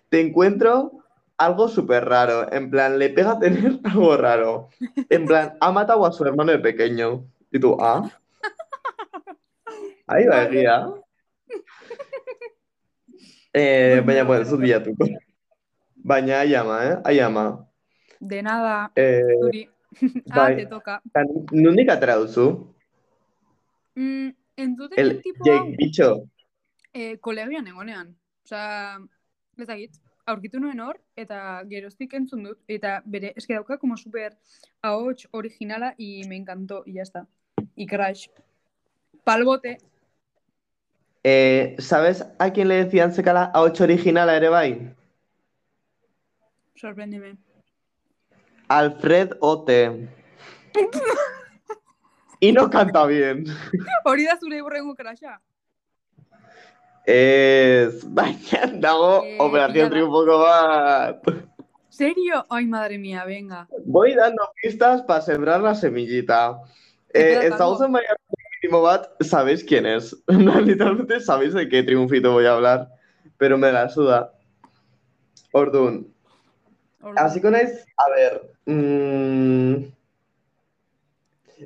[0.09, 0.93] te encuentro
[1.37, 2.51] algo súper raro.
[2.53, 4.69] En plan, le pega a tener algo raro.
[5.11, 7.25] En plan, ha matado a su hermano de pequeño.
[7.51, 8.11] Y tú, ¿ah?
[10.09, 10.51] Va, Vale.
[10.51, 10.87] guía.
[13.55, 14.92] Eh, baina, bueno, ez dut bilatu.
[15.97, 16.97] Baina, aiama, eh?
[17.05, 17.44] Aiama.
[18.21, 18.92] De nada.
[18.94, 19.62] Eh, Zuri.
[20.31, 21.25] ah, te eta
[21.57, 22.44] nondik atera duzu?
[23.97, 26.29] Mm, entzuten El tipo Jake Bicho.
[26.92, 28.14] eh, kolegian egonean.
[28.44, 28.99] Osea,
[29.59, 34.37] ez dakit, aurkitu nuen hor, eta geroztik entzun dut, eta bere, eske dauka como super
[34.83, 37.27] ahots originala, y me encantó, y ya está.
[37.75, 38.29] Y crash.
[39.25, 39.79] Palbote.
[41.24, 44.94] Eh, ¿sabes a quién le decían sekala a 8 original a ere bai?
[46.74, 47.37] Sorpréndeme.
[48.68, 50.09] Alfred Ote.
[52.40, 53.44] Y no canta bien.
[54.04, 55.40] Hori da zure burrengo crasha.
[57.04, 59.90] Ez, baina dago Eh, Operación.
[59.90, 61.22] Triunfoko bat.
[61.88, 62.46] ¿Serio?
[62.48, 63.66] Ay, madre mía, venga.
[63.85, 66.61] Voy dando pistas para sembrar la semillita.
[67.12, 68.14] Eh, estamos en Miami
[68.62, 70.16] Último Bat, sabéis quién es.
[70.27, 72.88] Literalmente sabéis de qué triunfito voy a hablar,
[73.37, 74.33] pero me la suda.
[75.53, 76.12] Ordun.
[77.01, 77.18] Ordu.
[77.18, 78.51] Así con es, a ver.
[78.66, 79.85] mm,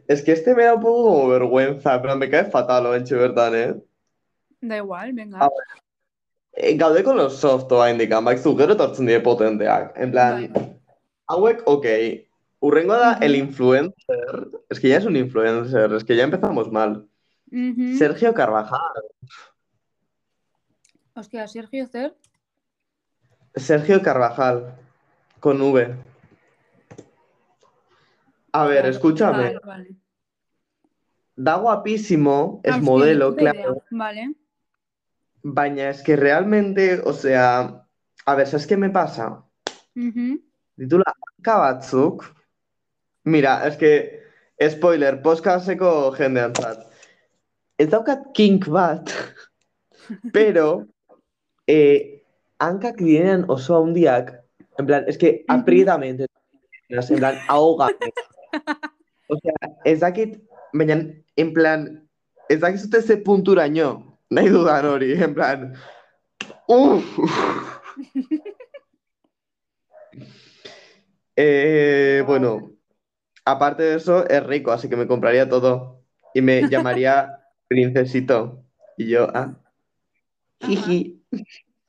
[0.07, 3.55] es que este me da un poco como vergüenza, pero me cae fatal, Oenche, bertan,
[3.55, 3.75] eh?
[4.61, 5.39] Da igual, venga.
[5.41, 5.49] Ah,
[6.55, 9.95] Eh, Gaude con los soft oraindik, baizu gero etortzen die potenteak.
[9.97, 10.77] En plan, Bai.
[11.29, 11.87] hauek, ok.
[12.63, 14.49] Urrengo da el influencer.
[14.69, 17.09] Es que ya es un influencer, es que ya empezamos mal.
[17.99, 19.03] Sergio Carvajal.
[21.15, 22.17] Hostia, Sergio Zer.
[23.57, 24.77] Sergio Carvajal.
[25.41, 25.93] Con V.
[28.53, 29.43] A ver, escúchame.
[29.43, 29.97] Vale, vale.
[31.35, 33.83] Da guapísimo, es Ah, modelo, claro.
[33.91, 34.37] Vale.
[35.43, 37.85] Baina es que realmente, o sea,
[38.25, 39.45] a ver, ¿sabes qué me pasa?
[40.77, 41.05] Ditula
[41.37, 42.42] hanka batzuk.
[43.25, 44.23] Mira, es que,
[44.71, 46.89] spoiler, postkaseko jendeantzat.
[47.79, 49.11] Ez daukat kink bat,
[50.37, 50.87] pero
[51.71, 52.23] eh,
[52.59, 54.33] hankak direnean oso handiak,
[54.79, 56.27] en plan, es que aprietamente,
[56.89, 58.13] en plan, ahogame.
[59.29, 60.41] O sea, ez dakit,
[60.73, 60.99] baina,
[61.37, 61.87] en plan,
[62.49, 65.71] ez dakizute ze punturaino, nahi dudan hori, en plan,
[66.69, 67.19] uff.
[71.35, 72.73] Eh, bueno,
[73.45, 76.03] aparte de eso, es rico, así que me compraría todo.
[76.35, 78.65] Y me llamaría Princesito.
[78.97, 79.55] Y yo, ah,
[80.61, 81.23] jiji.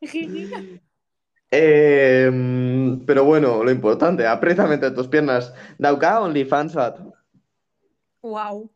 [1.56, 2.32] Eh,
[3.06, 5.54] pero bueno, lo importante, apriétame tus piernas.
[5.78, 6.98] Dauka OnlyFans bat.
[8.24, 8.68] wow.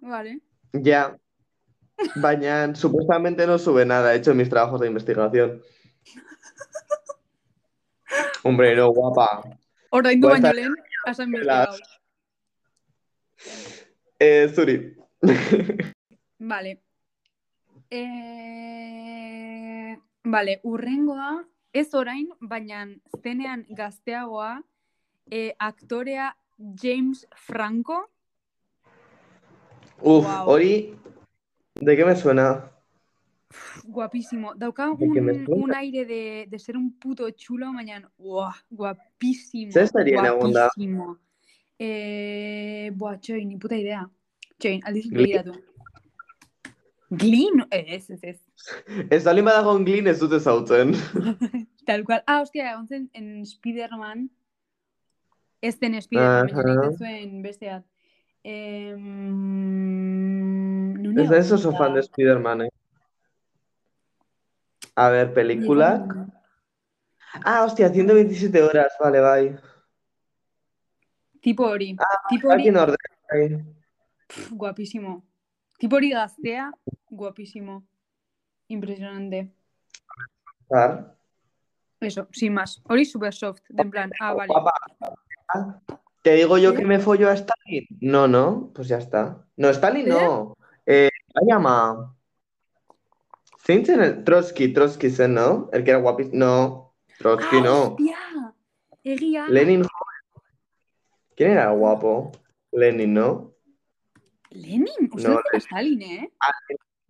[0.00, 0.40] Vale.
[0.72, 1.16] Ya.
[2.16, 5.62] Baina, supuestamente no sube nada, he hecho mis trabajos de investigación.
[8.42, 9.42] Hombre, no, guapa.
[9.90, 11.95] Oraindu baino lehen, asan Las- bezala.
[14.18, 14.96] Eh, zuri.
[16.38, 16.80] Vale.
[17.90, 19.96] Eh...
[20.28, 22.88] Vale, urrengoa, ez orain, baina
[23.22, 24.60] zenean gazteagoa,
[25.30, 26.36] eh, aktorea
[26.82, 28.10] James Franco.
[30.02, 30.98] Uf, hori,
[31.80, 32.72] ¿de qué me suena?
[33.84, 34.52] Guapísimo.
[34.56, 39.70] Dauka un, un aire de, de ser un puto chulo, baina, uah, guapísimo.
[39.70, 40.68] Serien egon da?
[41.78, 44.06] Eh, buah, txoin, ni puta idea.
[44.56, 45.56] Txoin, aldiz begiratu.
[47.10, 47.62] Glin?
[47.70, 48.38] Ez, ez, ez.
[49.12, 50.94] Ez dalin badago glin ez dut ezautzen.
[51.88, 52.22] Tal cual.
[52.26, 54.24] Ah, hostia, egon zen en Spider-Man.
[55.62, 56.64] Ez den Spider-Man, Aha.
[56.64, 57.84] egiten zuen besteat.
[58.46, 59.04] Em...
[61.02, 62.72] non Ez da ez oso fan de Spider-Man, eh.
[64.96, 66.12] A ver, pelikulak.
[67.44, 69.42] Ah, hostia, 127 horas, vale, bai.
[71.46, 71.96] Tipo hori.
[72.28, 72.96] tipo hori, Jakin orde.
[73.30, 73.64] bai.
[74.26, 75.22] pf, guapísimo.
[75.78, 76.72] Tipo hori gaztea,
[77.08, 77.86] guapísimo.
[78.66, 79.54] Impresionante.
[82.00, 82.82] Eso, sin más.
[82.88, 84.52] Hori super soft, de en plan, ah, vale.
[86.22, 87.86] ¿Te digo yo que me follo a Stalin?
[88.00, 89.46] No, no, pues ya está.
[89.56, 90.56] No, Stalin no.
[90.84, 92.16] Eh, ¿cómo llama?
[94.24, 95.70] Trotsky, Trotsky ¿no?
[95.72, 96.36] El que era guapísimo.
[96.36, 97.96] No, Trotsky Ah, no.
[99.04, 99.46] Egia.
[99.46, 99.86] Lenin.
[101.36, 102.32] ¿Quién era guapo?
[102.72, 103.54] Lenin, ¿no?
[104.50, 105.10] Lenin?
[105.12, 106.32] Uste No, era Stalin, eh?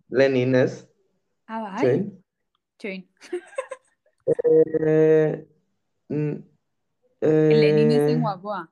[0.09, 0.89] Lenin es.
[1.47, 2.11] Ah, bai.
[2.77, 3.09] Sí.
[4.49, 5.47] Eh,
[6.09, 6.33] mm,
[7.21, 8.69] eh, Lenin ez zen guapoa.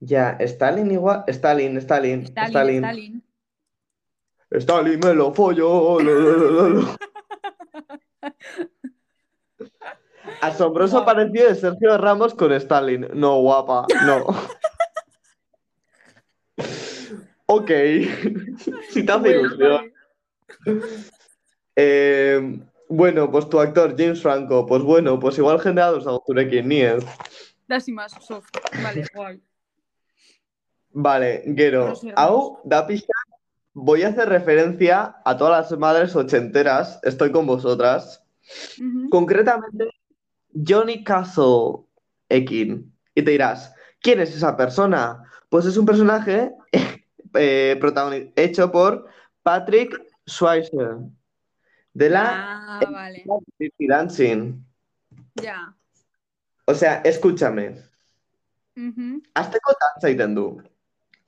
[0.00, 1.22] Ya, Stalin igual.
[1.28, 2.84] Stalin, Stalin, Stalin, Stalin.
[2.84, 3.22] Stalin.
[4.50, 6.00] Stalin me lo follo.
[6.00, 6.96] lo, lo, lo, lo, lo.
[10.42, 13.06] Asombroso parecido de Sergio Ramos con Stalin.
[13.14, 14.26] No, guapa, no.
[17.46, 17.70] Ok.
[18.90, 19.92] Si te hace Bueno, ilusión.
[21.76, 27.04] Eh, bueno, pues tu actor, James Franco, pues bueno, pues igual generados zurekin, ni ez.
[27.68, 28.50] Da sin más, soft.
[28.82, 29.40] Vale, guay.
[30.90, 33.12] Vale, gero, hau, da pixka,
[33.72, 38.22] voy a hacer referencia a todas las madres ochenteras, estoy con vosotras.
[39.10, 39.88] Concretamente,
[40.54, 41.86] Johnny Castle
[42.28, 42.92] Ekin.
[43.14, 45.22] Y te dirás, ¿quién es esa persona?
[45.48, 46.50] Pues es un personaje
[47.34, 47.80] eh,
[48.36, 49.06] hecho por
[49.42, 50.70] Patrick Swayze,
[51.94, 53.24] de la Ah, vale.
[53.78, 54.64] Dancing.
[55.34, 55.74] Ya.
[56.64, 57.76] O sea, escúchame,
[58.76, 59.22] Ujú.
[59.34, 60.62] azteko dantza egiten du.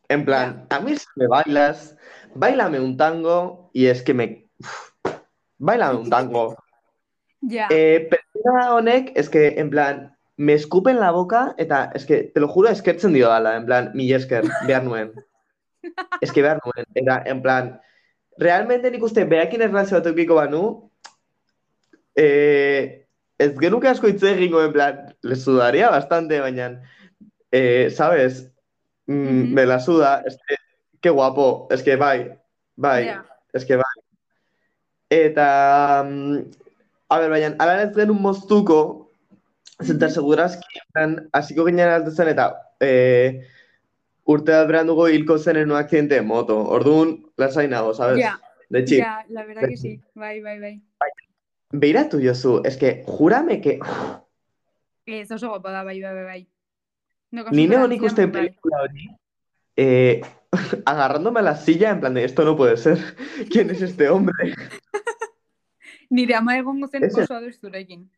[0.08, 1.96] En plan, a mí si me bailas,
[2.34, 4.48] bailame un tango, y es que me...
[4.58, 4.92] uf,
[5.58, 6.56] bailame un tango.
[7.48, 7.68] Ya.
[7.70, 12.24] Eh, pertsona honek, es que, en plan, me escupe en la boca, eta, es que,
[12.24, 15.12] te lo juro, eskertzen dio dala, en plan, mi esker, behar nuen.
[16.22, 17.80] Es que behar nuen, eta, en plan,
[18.38, 20.62] realmente nik uste, behakin erlazio bat eukiko banu,
[22.16, 23.04] eh,
[23.38, 26.80] ez genuke asko hitz egingo, en plan, le sudaría bastante, baina,
[27.52, 28.50] eh, ¿sabes?
[29.06, 29.54] Mm, Ujú.
[29.54, 30.56] Me la suda, es que,
[31.02, 32.32] qué guapo, es que bai,
[32.76, 33.12] bai.
[33.52, 33.96] Ez que bai.
[35.10, 36.63] Eta, mm,
[37.14, 39.10] a ber, baina, ala ez genuen moztuko,
[39.82, 40.14] zenta Mhm.
[40.14, 42.48] segurazki, plan, hasiko ginen altezen eta
[42.80, 43.42] eh,
[44.24, 46.58] urte bat beran dugu hilko zen en un accidente de moto.
[46.58, 48.18] Orduan, lasai nago, sabes?
[48.18, 48.38] Ya.
[48.70, 48.98] De chip.
[48.98, 50.00] Ya, la verdad que sí.
[50.14, 50.82] Bai, bai, bai.
[51.72, 53.78] Beiratu jozu, es que, jurame que,
[55.06, 56.48] Ez oso guapa da, bai, bai, bai, bai.
[57.30, 58.32] No, ni neo nik consideración, uste bai.
[58.32, 59.08] pelikula hori,
[59.76, 60.22] eh,
[60.86, 62.98] agarrándome a la silla, en plan de, esto no puede ser.
[63.50, 64.54] ¿Quién es este hombre?
[66.10, 68.10] Nire ama egongo zen Ese- oso ados zurekin.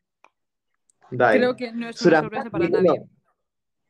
[1.11, 1.39] Dai.
[1.39, 3.03] Creo que no es una sorpresa para nadie.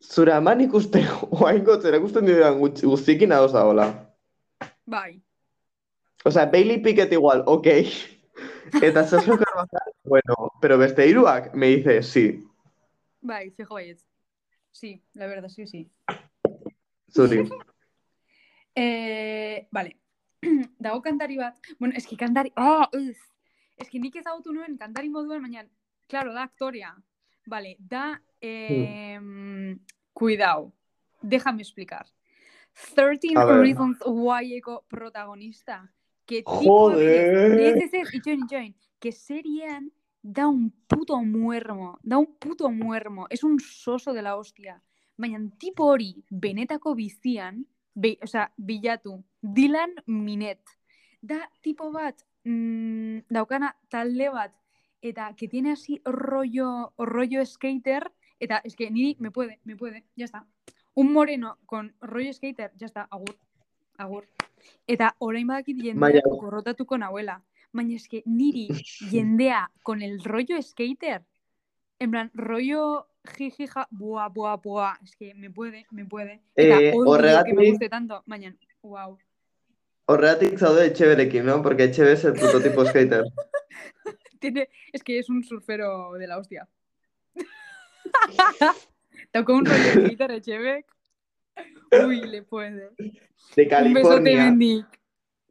[0.00, 4.14] Zure ama nik uste, oaingo zera ikusten diren guztiekin ados dagoela.
[4.84, 5.22] Bai.
[6.24, 7.66] O sea, Bailey Pickett igual, ok.
[8.82, 12.44] Eta Sergio Carvajal, bueno, pero beste hiruak me dice sí,
[13.20, 14.04] Bai, fijo baietz.
[14.70, 15.90] Sí, la verdad, sí, sí.
[17.10, 17.48] zuri.
[18.78, 19.96] Eh, vale.
[20.78, 21.56] Dago kantari bat.
[21.78, 22.52] Bueno, eski kantari...
[22.58, 23.16] Oh, ez.
[23.76, 25.66] Eski nik ezagutu nuen kantari moduan, baina,
[26.08, 26.94] claro, da aktoria.
[27.46, 28.20] Vale, da...
[28.40, 29.20] Eh,
[30.12, 30.72] Cuidao.
[31.22, 32.06] Déjame explicar.
[32.94, 33.60] 13 A ver.
[33.60, 35.92] Reasons Why-eko protagonista.
[36.24, 37.60] Que tipo Joder.
[37.60, 38.74] Ez, ez, itxoin, itxoin.
[38.98, 41.98] Que seriean da un puto muermo.
[42.02, 43.26] Da un puto muermo.
[43.30, 44.82] Es un soso de la hostia.
[45.16, 50.60] Baina tipo hori benetako bizian, be, osea, bilatu, Dylan Minet.
[51.20, 54.54] Da tipo bat, mm, daukana talde bat
[55.02, 60.04] eta que tiene así rollo, rollo skater, eta es que niri me puede, me puede,
[60.16, 60.46] ya está.
[60.94, 63.36] Un moreno con rollo skater, ya está, agur,
[63.98, 64.28] agur.
[64.86, 67.42] Eta orain badakit jendea gorrotatuko nahuela.
[67.72, 68.68] Baina eske niri
[69.12, 71.22] jendea con el rollo skater,
[71.98, 73.06] en plan, rollo
[73.36, 76.40] jijija, buah, buah, buah, es que me puede, me puede.
[76.54, 79.18] Eta Eh, odio me guste tanto, baina, wow.
[80.06, 81.62] Horregatik zaude Etxeberekin, ¿no?
[81.62, 83.24] Porque Etxebe es el prototipo skater.
[84.40, 86.68] Tiene, es que es un surfero de la hostia.
[89.32, 90.86] Tocó un rollo skater Echevek.
[92.06, 92.90] Uy, le puede.
[93.56, 94.88] De Un besote, California.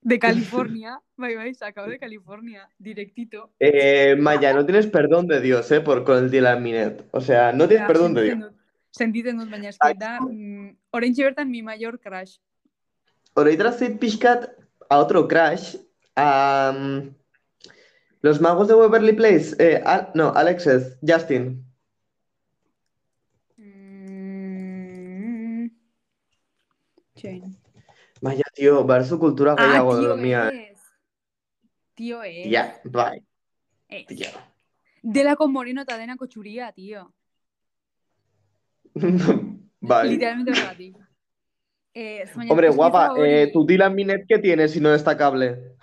[0.01, 1.01] De California.
[1.17, 2.69] Bye, bye, sacado de California.
[2.77, 3.51] Directito.
[3.59, 5.81] Eh, Maya, no tienes perdón de Dios, ¿eh?
[5.81, 7.07] Por con el Dylan Minet.
[7.11, 8.39] O sea, no tienes perdón de Dios.
[8.39, 8.53] dut.
[8.91, 12.37] Sentitzen dut, baina eski da, mm, oraintxe bertan mi mayor crush.
[13.35, 14.49] Ahorita zit pixkat
[14.89, 15.75] a otro crash.
[16.15, 17.09] Mm,
[18.21, 19.55] los magos de Waverly Place.
[19.59, 21.65] Eh, Al- no, Alexis, Justin.
[23.57, 25.67] Mm.
[28.21, 30.51] Maya, tío, bar su cultura Ah, gehiago tio mía.
[31.93, 32.49] Tio ez.
[32.49, 33.23] Ya, bai.
[33.89, 34.05] Ez.
[34.07, 34.27] Tio.
[35.01, 37.11] Delako moreno eta denako txuria, tio.
[39.81, 40.09] Bai.
[40.09, 40.95] Literalmente horregatik.
[41.97, 45.75] Eh, Hombre, guapa, eh, tu Dylan Minet, ¿qué tiene si no destacable?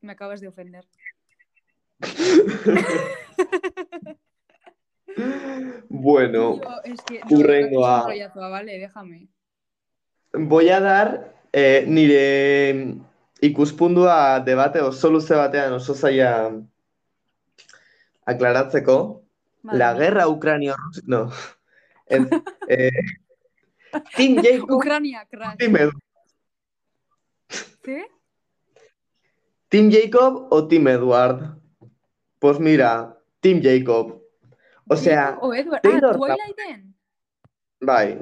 [0.00, 0.84] Me acabas de ofender.
[5.88, 9.28] Bueno, es que un rollazo, vale, déjame.
[10.32, 12.96] voy a dar eh, nire
[13.40, 16.52] ikuspundua debate oso luze batean oso zaila
[18.26, 19.22] aklaratzeko.
[19.62, 21.30] Madre La guerra ucranio No.
[22.06, 22.22] Ez,
[22.68, 22.90] eh,
[24.16, 25.56] Team Jacob, Ucrania, crash.
[25.58, 25.90] Team.
[27.48, 28.04] ¿Sí?
[29.68, 31.58] ¿Team Jacob o Team Edward?
[32.38, 34.22] Pues mira, Team Jacob.
[34.88, 35.82] O sea, o Edward.
[35.82, 36.84] Taylor ah, Twilight
[37.80, 38.18] bye.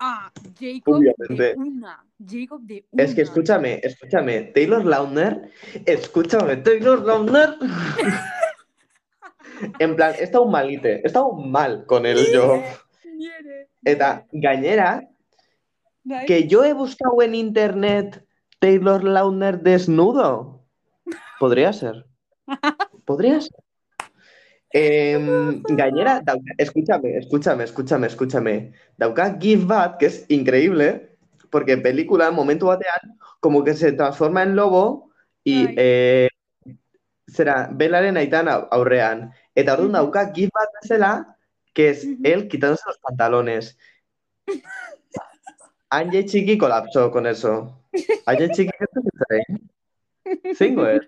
[0.00, 1.42] Ah, Jacob Obviamente.
[1.42, 2.04] de una.
[2.18, 3.02] Jacob de una.
[3.02, 5.50] Es que escúchame, escúchame, Taylor Lautner,
[5.86, 7.56] escúchame, Taylor Lautner.
[9.78, 12.60] En plan, he estado malite, he estado mal con él yo.
[13.84, 15.02] Eta, gainera,
[16.26, 18.24] que yo he buscado en internet
[18.58, 20.62] Taylor Lautner desnudo.
[21.38, 22.04] Podría ser.
[23.04, 23.56] Podría ser.
[25.68, 28.72] Gainera, dauka- escúchame, escúchame, escúchame, escúchame.
[28.96, 31.16] Dauka Give Back, que es increíble,
[31.50, 35.10] porque película, en momentu batean, como que se transforma en lobo
[35.44, 36.28] y eh,
[37.28, 39.32] será belaren aitan au- aurrean.
[39.54, 41.36] Eta orduan dauka Give Back bezala,
[41.74, 43.76] que es él quitándose los pantalones.
[45.90, 47.84] Angie Chiqui colapsó con eso.
[48.26, 49.00] Angie Chiqui, ¿qué te
[50.44, 50.54] dice?
[50.54, 51.02] Zingo es.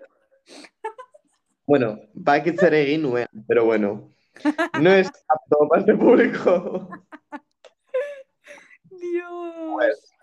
[1.65, 1.99] Bueno,
[2.57, 4.13] zer egin nuen, pero bueno.
[4.79, 6.87] No es apto para este público.
[8.89, 10.13] Dios.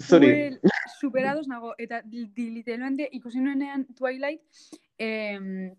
[0.00, 0.26] Zuri.
[0.30, 0.60] Well,
[1.00, 1.74] superados nago.
[1.78, 4.42] Eta li- li- literalmente ikusi nuenean Twilight,
[4.98, 5.74] em,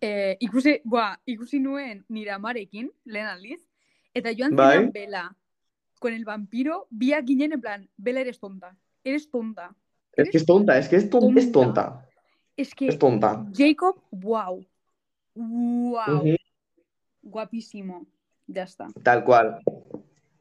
[0.00, 3.60] eh, ikusi, buah, ikusi nuen nire amarekin, lehen aldiz,
[4.14, 4.76] eta joan Bai.
[4.78, 5.36] zinan Bela,
[6.00, 9.74] con el vampiro, biak ginen en plan, Bela eres tonta, eres tonta.
[10.16, 11.84] Es que es tonta, es que es, ton- es Tonta.
[11.84, 12.06] tonta.
[12.56, 13.46] Es que Es tonta.
[13.54, 14.64] Jacob, wow,
[15.34, 16.36] wow, Ujú,
[17.22, 18.06] guapísimo,
[18.46, 18.88] ya está.
[19.02, 19.60] Tal cual.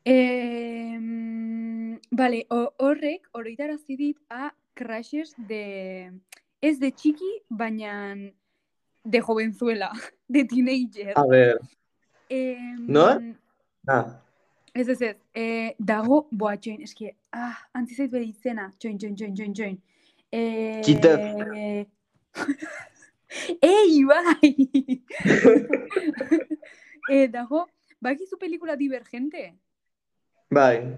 [0.06, 6.12] Em, vale, o- horrek oroitarazi dit a crashes de...
[6.62, 8.16] Ez de txiki, baina
[9.06, 9.92] de jovenzuela,
[10.28, 11.14] de teenager.
[11.18, 11.60] A ver.
[12.30, 13.22] Em, Nor?
[13.88, 14.22] Ah,
[14.74, 19.34] Ez ez ez, eh, dago, boa, txoin, eski, ah, antzizait bere izena, txoin, txoin, txoin,
[19.36, 19.78] txoin, txoin.
[20.32, 21.20] Eh, Kitef.
[23.62, 24.56] Ei, bai!
[27.10, 27.66] eh, dago,
[28.02, 29.56] bakizu pelikula divergente?
[30.52, 30.98] bai.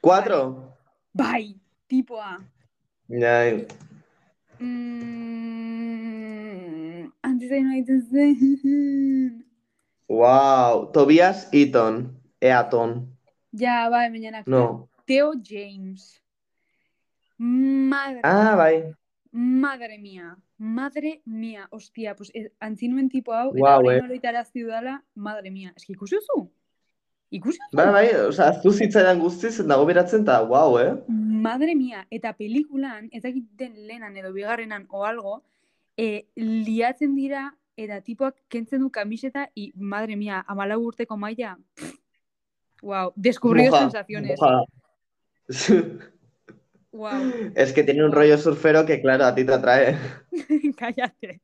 [0.00, 0.38] Cuatro.
[1.12, 1.56] Bai,
[1.88, 2.36] tipoa.
[3.08, 3.66] Bai.
[5.68, 6.87] Mm,
[7.22, 7.70] antes de no
[8.10, 9.44] zen.
[10.08, 10.90] Wow.
[10.92, 12.18] Tobias Eaton.
[12.40, 13.16] Eaton.
[13.52, 14.42] Ya, bai, mañana.
[14.46, 14.88] No.
[15.06, 16.22] Theo James.
[17.38, 18.94] Madre, Ah, bai.
[19.32, 20.36] madre mía.
[20.58, 21.68] Madre mía.
[21.70, 24.04] Hostia, pues eh, antzinuen tipo hau, eta Guau, orain eh.
[24.04, 25.72] oroitarazi dudala, madre mía.
[25.76, 26.50] Es que ikusi duzu?
[27.30, 27.76] Ikusi duzu?
[27.76, 30.94] Bai, bai, osea, zu zitzaidan guztiz dago beratzen eta wow, eh?
[31.08, 35.44] Madre mía, eta pelikulan, ez dakit den lehenan edo bigarrenan o algo,
[35.98, 41.58] eh, liatzen dira, eta tipoak kentzen du kamiseta, y madre mía, amalau urteko maila,
[42.82, 44.38] wow, descubrió Moja, sensaciones.
[44.40, 44.64] moja.
[46.92, 47.52] Wow.
[47.54, 49.96] Es que tiene un rollo surfero que, claro, a ti te atrae.
[50.78, 51.40] Cállate.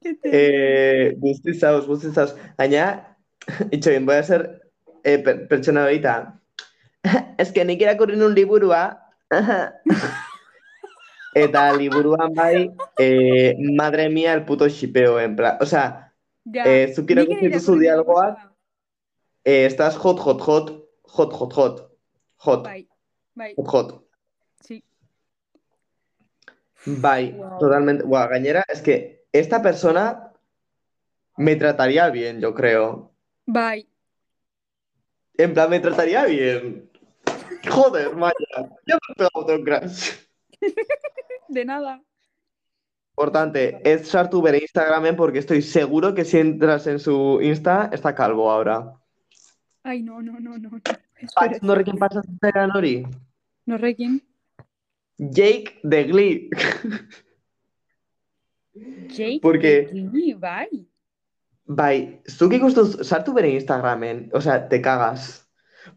[0.00, 2.34] ¿Qué te- Eh, guzti zauz, guzti zauz.
[2.56, 3.16] Gaina,
[3.70, 4.62] itxoin, voy a ser
[5.04, 6.40] eh, per pertsona horita.
[7.38, 8.82] Ez que nik irakurri nun liburua.
[11.34, 15.56] Eta liburuan bai, eh, madre mía, el puto shipeo, en plan.
[15.60, 16.12] O sea,
[16.44, 18.38] Ja, eh, zuk irakurri duzu dialogoak,
[19.44, 20.70] eh, estás hot, hot, hot,
[21.04, 21.90] hot, hot, hot,
[22.36, 22.88] hot, Bai,
[23.34, 24.04] bai, hot, hot.
[24.64, 24.82] sí.
[26.86, 27.58] Bai, Wow.
[27.58, 28.04] totalmente.
[28.04, 30.32] Buah, gainera, es que esta persona
[31.36, 33.12] me trataría bien, yo creo.
[33.46, 33.86] Bai,
[35.38, 36.90] En plan, me trataría bien.
[37.70, 38.34] Joder, Maya,
[38.86, 40.10] yo me he pegado crash.
[41.48, 42.02] de nada.
[43.16, 48.14] Importante, es sartu bere Instagramen porque estoy seguro que si entras en su Insta, está
[48.14, 48.94] calvo ahora.
[49.82, 50.70] Ai, no, no, no, no.
[50.70, 50.80] no.
[51.16, 53.06] Espera, norrekin pasa zera hori?
[53.66, 54.22] Norrekin.
[55.18, 56.50] Jake de Glee.
[59.08, 60.86] Jake Porque- Glee, bai.
[61.66, 65.46] Bai, zuk ikustu sartu bere Instagramen, o sea, te cagas.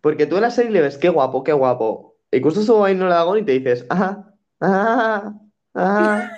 [0.01, 2.17] Porque tú en la serie le ves qué guapo, qué guapo.
[2.31, 4.32] Ikustu zu hain nola dagoen y te dices, ah,
[4.63, 5.33] ah,
[5.75, 6.29] ah.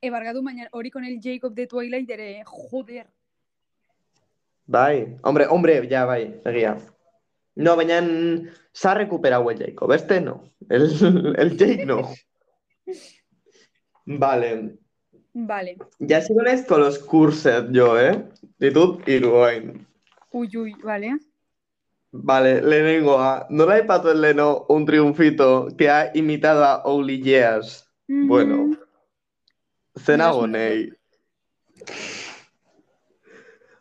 [0.00, 2.10] E barkatu, baina hori con el Jacob de Twilight
[2.46, 3.06] joder.
[4.66, 6.76] Bai, hombre, hombre, ya, bai, egia.
[7.56, 8.00] No, baina
[8.72, 10.44] se ha recuperado el Jacob, este no.
[10.68, 12.08] El, el Jake no.
[14.10, 14.78] Vale,
[15.34, 15.76] Vale.
[15.98, 18.24] ya sigo con los curset yo, ¿eh?
[18.58, 19.86] Ditut iruain.
[20.32, 21.18] Uy, uy, vale.
[22.10, 27.84] Vale, lehenengoa, nola ipatu leno un triunfito que ha imitado a Only Years?
[28.08, 28.28] Mm -hmm.
[28.28, 28.76] Bueno,
[29.98, 30.92] zenago nahi.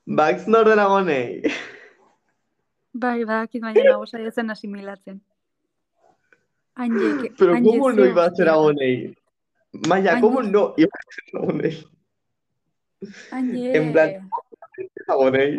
[0.05, 1.41] Bax nor nahi.
[2.93, 5.21] Bai, bai, kit baina nago saietzen asimilatzen.
[6.75, 9.15] Anje, que, Pero anje como no iba a ser ago nahi?
[9.88, 10.51] Maia, anje.
[10.51, 11.88] no iba a ser ago nahi?
[13.32, 13.78] Anje.
[13.78, 14.30] En plan,
[15.07, 15.57] ago nahi?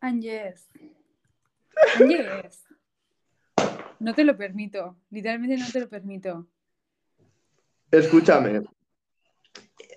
[0.00, 0.54] Anje.
[0.54, 0.93] Anje.
[4.00, 4.96] No te lo permito.
[5.10, 6.46] Literalmente no te lo permito.
[7.90, 8.62] Escúchame.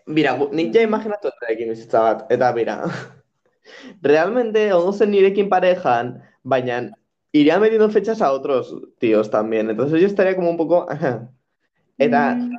[0.06, 2.84] Mira, gu- nik ja imaginatu ekin bizitza bat, eta mira.
[4.02, 6.92] Realmente, ondo zen nirekin parejan, baina
[7.34, 9.70] iría metiendo fechas a otros tíos también.
[9.70, 10.88] Entonces yo estaría como un poco...
[12.00, 12.56] Mm,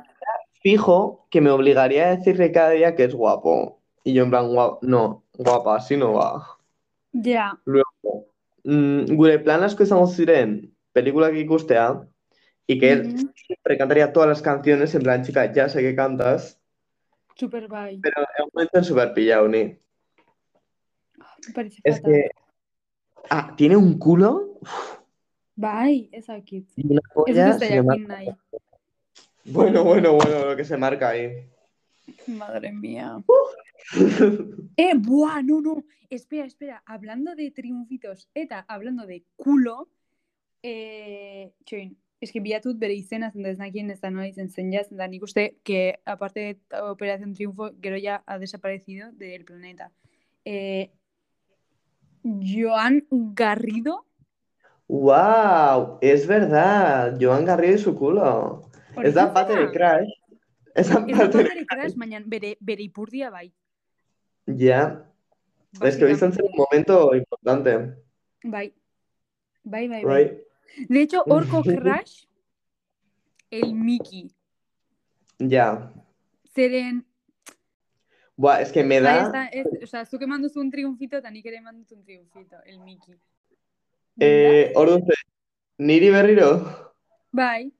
[0.61, 3.81] fijo que me obligaría a decirle cada día que es guapo.
[4.03, 6.57] Y yo en plan, guau, no, guapa, así no va.
[7.13, 8.28] Ja, Luego,
[8.63, 12.07] mm, gure plan asko izango ziren pelikulak ikustea,
[12.67, 16.59] y que él siempre cantaría todas las canciones, en plan, chica, ya sé que cantas,
[17.35, 17.99] super bai.
[18.01, 19.63] pero en un momento en súper pillado, ni.
[21.47, 22.11] Me parece Es fatal.
[22.11, 22.29] que,
[23.29, 24.59] ah, tiene un culo
[25.55, 26.67] Bai, ezakit.
[26.75, 28.07] y una polla, dut se jakin marca.
[28.07, 28.27] nahi.
[29.45, 31.49] Bueno, bueno, bueno, lo que se marca ahí.
[32.37, 33.17] Madre mía.
[34.77, 35.83] Eh, buah, no, no.
[36.09, 36.83] Espera, espera.
[36.85, 39.89] Hablando de triunfitos eta hablando de culo,
[40.63, 44.97] eh, txoin, eske bilatut bere izena zen da ez da nola izen zen ja, zen
[44.97, 49.91] da nik uste que aparte de Operación Triunfo, gero ya ha desaparecido del planeta.
[50.45, 50.91] Eh,
[52.23, 54.05] Joan Garrido,
[54.89, 55.99] ¡Wow!
[56.01, 58.63] Es verdad, Joan Garrido y su culo.
[58.95, 59.71] da zen parte de?
[59.71, 60.09] Crash.
[60.75, 63.51] Da parte crash, baina bere, bere ipurdia bai.
[64.45, 65.05] Ya,
[65.81, 67.95] es que hoy están en un momento importante.
[68.43, 68.73] Bai.
[69.63, 70.23] Bai, bai, bai.
[70.23, 70.37] Right?
[70.87, 72.25] De hecho, Orco Crash,
[73.51, 74.31] el Mickey.
[75.37, 75.91] Ya.
[76.53, 77.05] Zeren,
[78.35, 79.49] Buah, es que me da.
[79.83, 82.79] o sea, zuk eman duzu un triunfito eta nik ere eman dut un triunfito, el
[82.79, 83.17] Mickey.
[84.19, 85.13] Eh, orduan, ze,
[85.77, 86.93] niri berriro.
[87.31, 87.73] Bai,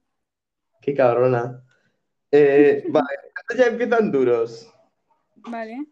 [0.82, 1.64] Qué cabrona.
[2.32, 3.08] Eh, vale,
[3.40, 4.72] estos ya empiezan duros.
[5.48, 5.86] vale.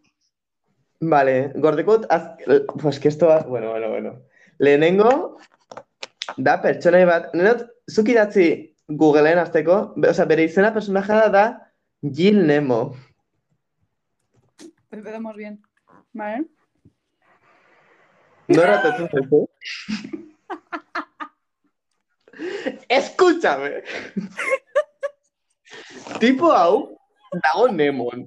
[1.00, 2.36] Vale, gordekot, az...
[2.80, 3.42] pues que esto va...
[3.42, 4.22] Bueno, bueno, bueno.
[4.58, 5.38] Lehenengo,
[6.36, 11.72] da pertsonai bat, nenot, zuk idatzi Googleen azteko, o sea, bere izena personajea da
[12.02, 12.96] Jill Nemo.
[14.90, 15.62] Empezamos bien.
[16.12, 16.44] Vale.
[18.48, 19.48] No erratetzen zaizu?
[22.88, 23.82] Escúchame.
[26.20, 26.98] Tipo hau,
[27.42, 28.26] dago Nemon.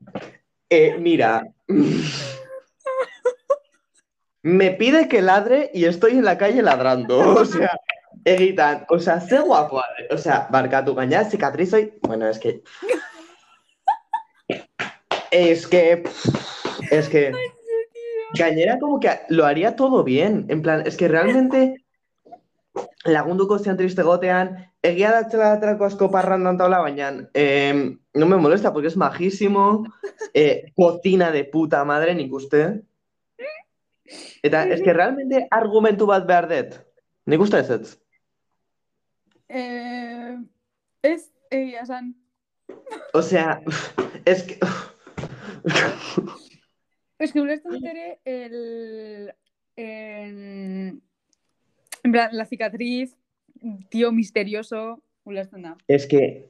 [0.70, 1.44] Eh, mira.
[4.44, 7.20] Me pide que ladre y estoy en la calle ladrando.
[7.42, 7.80] O sea,
[8.26, 9.86] egitan, o sea, ze guapoa.
[10.10, 11.94] O sea, barkatu gaina, cicatriz hoy.
[12.02, 12.64] Bueno, es que.
[15.32, 16.04] Es que.
[16.90, 17.34] Es que.
[18.34, 20.46] Gañera como que lo haría todo bien.
[20.50, 21.84] En plan, es que realmente
[23.04, 27.74] lagunduko zian triste gotean, egia da txela atrako asko parrandan taula, baina eh,
[28.14, 29.86] no me molesta, porque es majísimo,
[30.34, 32.82] eh, cocina de puta madre, nik uste.
[34.44, 36.80] Eta, es que realmente argumentu bat behar dut.
[37.30, 37.94] Nik uste ez ez.
[39.48, 40.38] Eh,
[41.04, 42.16] ez, egia esan.
[43.14, 43.62] O sea,
[44.26, 44.60] es que...
[47.22, 49.32] Es que ulertzen dut ere el,
[49.78, 51.02] en,
[52.02, 53.21] en plan, la cicatriz,
[53.90, 55.78] tío misterioso, ulertzen da.
[55.88, 56.50] Es que...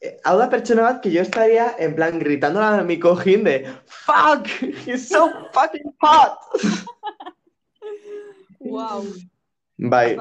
[0.00, 3.64] eh, Hau da pertsona bat que yo estaría en plan gritando a mi cojín de
[3.86, 4.48] Fuck,
[4.86, 6.38] he's so fucking hot.
[8.64, 9.04] Wow.
[9.76, 10.16] Bai.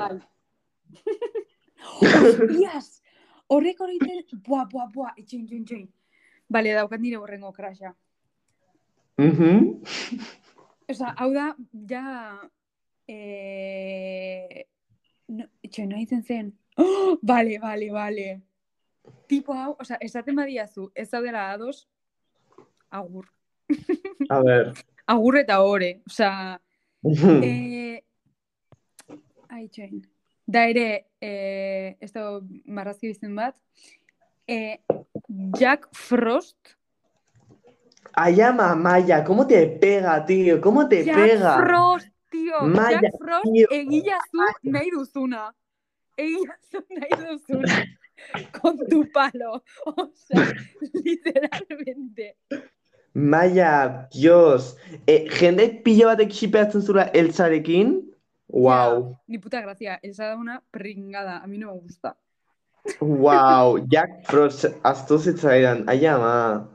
[1.79, 3.01] Hostias!
[3.47, 4.19] Horrek horreiten...
[4.43, 5.87] Buah, buah, buah, itxoin, itxoin, itxoin.
[6.51, 7.93] Bale, daukat nire horrengo krasha.
[9.15, 9.79] Mhm.
[10.91, 11.55] Osa, hau da,
[11.87, 12.03] ja...
[13.07, 14.67] Eh...
[15.33, 16.53] No, ditzen zen.
[16.77, 18.41] Oh, bale, bale, bale.
[19.27, 21.87] Tipo hau, osa, esaten badiazu, ez daudela ados,
[22.89, 23.25] agur.
[24.29, 24.73] A ver.
[25.13, 25.59] Agur eta.
[25.61, 26.61] Osa,
[27.03, 27.43] Mhm.
[27.43, 28.03] Eh,
[29.49, 30.01] ai, txoin.
[30.45, 33.57] Da ere, eh, da marrazki bizten bat,
[34.47, 34.77] eh,
[35.59, 36.77] Jack Frost.
[38.13, 40.61] Ay, ama, Maya, ¿cómo te pega, tío?
[40.61, 41.57] ¿Cómo te Jack pega?
[41.57, 42.57] Frost, tío.
[42.65, 43.67] Maya, Jack Frost tío.
[43.69, 44.41] egila zu
[44.73, 45.43] nahi duzuna.
[46.17, 47.75] Egila zu nahi duzuna.
[48.57, 49.61] Con tu palo.
[49.85, 50.41] O sea,
[51.05, 52.37] literalmente.
[53.13, 54.75] Maya, Dios.
[55.05, 58.01] Eh, jende pilo batek xipeatzen zura eltzarekin?
[58.47, 59.17] Wow.
[59.27, 59.99] Ni puta gracia.
[60.01, 61.37] Esa da una pringada.
[61.37, 62.17] A mí no me gusta.
[62.99, 63.85] Wow.
[63.87, 65.85] Jack Frost, aztu zitzaidan.
[65.87, 66.69] Ai, ama.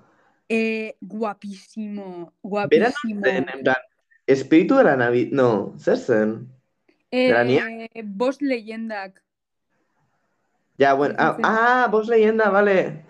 [0.48, 2.32] Eh, guapísimo.
[2.42, 3.20] Guapísimo.
[3.22, 3.82] zen, en plan,
[4.28, 5.32] espiritu de la Navidad.
[5.32, 6.52] No, zer zen?
[7.10, 7.64] Grania?
[7.88, 9.22] Eh, bost leyendak.
[10.78, 11.14] Ja, bueno.
[11.18, 13.04] Ah, ah, bos leyenda, vale.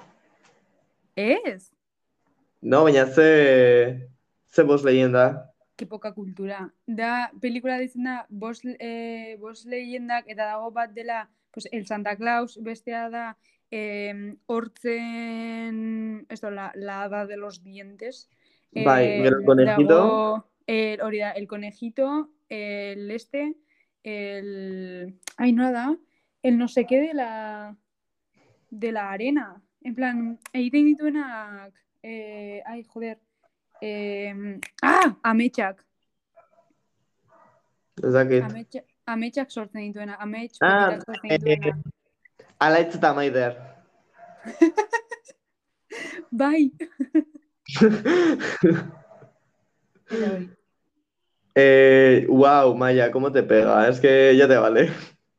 [1.14, 1.70] Ez?
[2.62, 4.08] No, baina ze...
[4.48, 5.52] Ze bos leyenda.
[5.76, 6.72] Que poca cultura.
[6.86, 12.16] Da, pelikula ditzen da, bost, eh, bost leyendak, eta dago bat dela, pues, el Santa
[12.16, 13.36] Claus, bestea da,
[13.70, 18.30] eh, hortzen, esto, la, la hada de los dientes.
[18.72, 19.94] Bai, gero conejito.
[19.94, 23.56] dago, el, hori da, el conejito, el este,
[24.02, 25.18] el...
[25.36, 25.96] Ay, no da,
[26.42, 27.76] el no sé qué de la...
[28.70, 29.62] de la arena.
[29.80, 31.74] En plan, egiten dituenak...
[32.02, 33.18] Eh, ai, joder.
[33.80, 35.84] Eh, ah, ametsak.
[38.02, 38.84] Ez dakit.
[39.08, 40.14] Ametsak sortzen dituena.
[40.20, 41.82] Amets Ah, sortzen eh, dituena.
[42.58, 43.56] Alaitz eta maider.
[46.30, 46.72] Bai.
[51.54, 53.88] Eh, wow, Maya, ¿cómo te pega?
[53.88, 54.90] Es que ya te vale.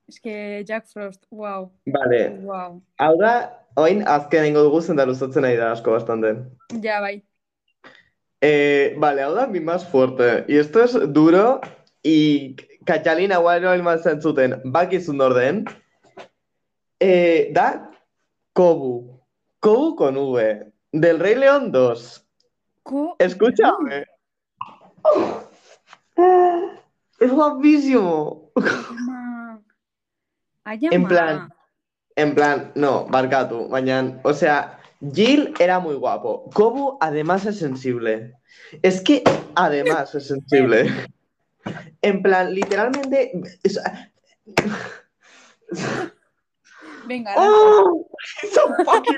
[0.07, 2.81] Es que Jack Frost, wow, Vale, wow.
[3.19, 6.35] da, oin azkenengo dugu zenta luzatzen nahi da asko bastante.
[6.81, 7.23] Ja, bai.
[8.41, 10.45] Eh, vale, da mi más fuerte.
[10.47, 11.61] Y esto es duro
[12.01, 12.55] y
[12.85, 15.65] Katxalin aguaino elman zentzuten bakizun nor den.
[16.99, 17.91] Eh, da
[18.53, 19.21] Kobu.
[19.59, 20.71] Kobu con V.
[20.91, 22.25] Del Rey León 2.
[22.83, 23.15] Ko...
[23.19, 24.05] Escúchame.
[27.19, 28.51] Es guapísimo.
[30.63, 31.49] Ai, En plan,
[32.15, 34.79] En plan, no, Barkatu, baina, o sea,
[35.13, 36.49] Jill era muy guapo.
[36.53, 38.33] Kobu además es sensible.
[38.81, 39.23] Es que
[39.55, 40.89] además es sensible.
[42.01, 43.31] En plan, literalmente.
[43.63, 43.79] es-
[47.05, 47.49] Venga, lanza.
[47.51, 48.07] ¡Oh!
[48.53, 49.17] So fucking.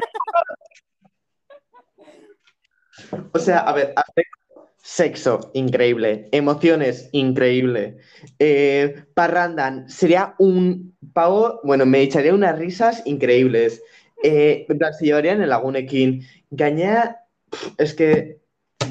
[3.34, 4.38] O sea, a ver, aspecto,
[4.82, 6.27] sexo, increíble.
[6.32, 7.97] Emociones, increíble.
[8.39, 13.82] Eh, Parrandan, sería un pavo, bueno, me echaría unas risas increíbles.
[14.23, 14.65] Eh,
[14.97, 16.25] se llevarían el lagunekin.
[16.49, 18.41] Gainera, pf, es que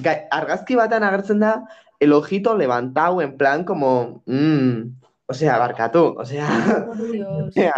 [0.03, 1.69] ga- argazki batan agertzen da
[1.99, 4.83] el ojito levantado en plan como, mm,
[5.27, 6.49] o sea, barkatu, o sea,
[7.13, 7.49] Dios.
[7.49, 7.75] o sea,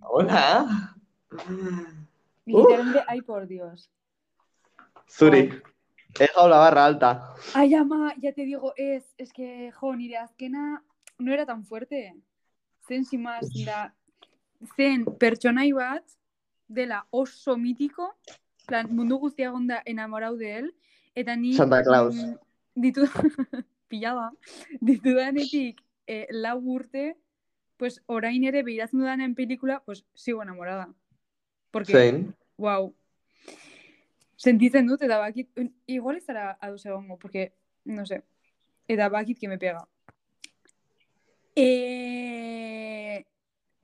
[0.00, 0.94] hola.
[2.44, 3.90] Literalmente, ay, por Dios.
[5.08, 5.50] Zuri,
[6.18, 7.34] he dejado la barra alta.
[7.54, 10.84] Ay, ama, ya te digo, es, es que, jo, nire azkena
[11.18, 12.14] no era tan fuerte.
[12.86, 13.94] Zen simaz, da,
[14.76, 16.04] zen pertsonai bat,
[16.68, 18.14] dela oso mitiko,
[18.66, 20.74] plan, mundu guztia gonda enamorau de él,
[21.14, 21.52] eta ni...
[21.54, 22.14] Santa Claus.
[22.14, 22.34] mm,
[22.74, 23.04] Ditu,
[23.88, 24.32] pillaba,
[24.80, 27.18] ditudanetik eh, lau urte,
[27.76, 30.88] pues orain ere behiratzen dudanen pelikula, pues sigo enamorada.
[31.70, 32.34] Porque, Zein.
[32.56, 32.94] wow.
[34.42, 35.50] Sentitzen dut, eta bakit,
[35.86, 37.52] igual ez zara aduz egongo, porque,
[37.84, 38.24] no sé,
[38.90, 39.84] eta bakit que me pega.
[41.54, 43.24] Eh,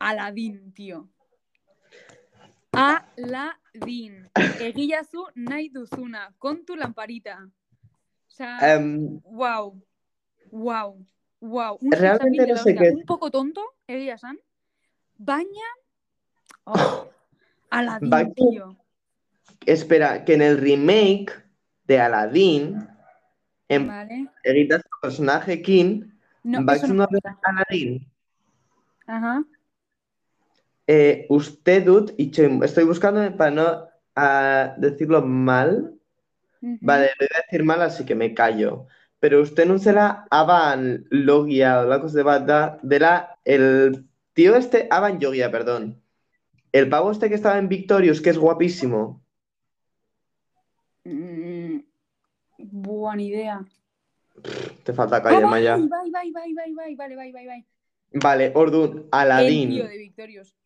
[0.00, 1.08] Aladin, tío.
[2.72, 4.28] Aladin.
[4.60, 6.34] Egiazu nahi duzuna.
[6.38, 7.38] Kontu lamparita.
[7.46, 9.80] O sea, Em, wow.
[10.50, 11.06] Wow.
[11.40, 11.78] Wow.
[11.80, 14.38] Un Realmente no sé qué- Un poco tonto, egia esan.
[15.18, 15.68] Baina...
[16.64, 17.06] Oh,
[17.70, 18.76] Aladin, Baina- tío.
[19.66, 21.32] Espera, que en el remake
[21.84, 22.88] de Aladdin,
[23.68, 24.28] en Vale.
[26.44, 27.50] No, vais eso no una me vez gusta.
[27.50, 28.06] Aladdin,
[29.06, 29.44] Ajá.
[30.86, 31.86] eh, usted
[32.62, 35.94] estoy buscando para no ah, decirlo mal.
[36.60, 38.86] Vale, lo iba a decir mal, así que me callo.
[39.20, 44.56] Pero usted no será Avan Logia, o la cosa de bata, de la, el tío
[44.56, 46.02] este, Avan Yogia, perdón.
[46.72, 49.22] El pavo este que estaba en Victorious, que es guapísimo.
[51.08, 51.80] Mm,
[52.58, 53.64] buena idea.
[54.84, 55.76] Te falta Ah, calle, bai, Maya.
[58.12, 59.70] vale, Ordun, El tío Aladdin.
[59.88, 60.56] de Victorious.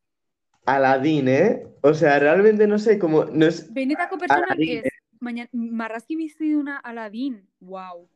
[0.64, 1.66] Aladdin, ¿eh?
[1.82, 3.24] O sea, realmente no sé cómo.
[3.24, 3.72] No es...
[3.72, 4.92] Benetako pertsona Aladin, ez.
[5.20, 7.42] Baina marrazki biziduna Aladin.
[7.60, 8.08] Wow.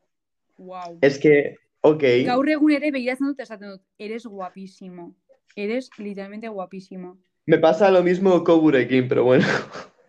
[0.59, 0.99] Wow.
[1.01, 2.03] es que, ok.
[2.27, 3.83] Gaur egun ere begiratzen dut esaten dut.
[3.99, 5.15] Eres guapísimo.
[5.55, 7.19] Eres literalmente guapísimo.
[7.47, 9.45] Me pasa lo mismo Koburekin, pero bueno.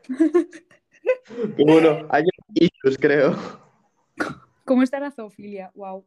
[1.58, 3.36] Bueno, hay issues, creo.
[4.66, 5.72] ¿Cómo está la zoofilia?
[5.76, 6.06] Wow.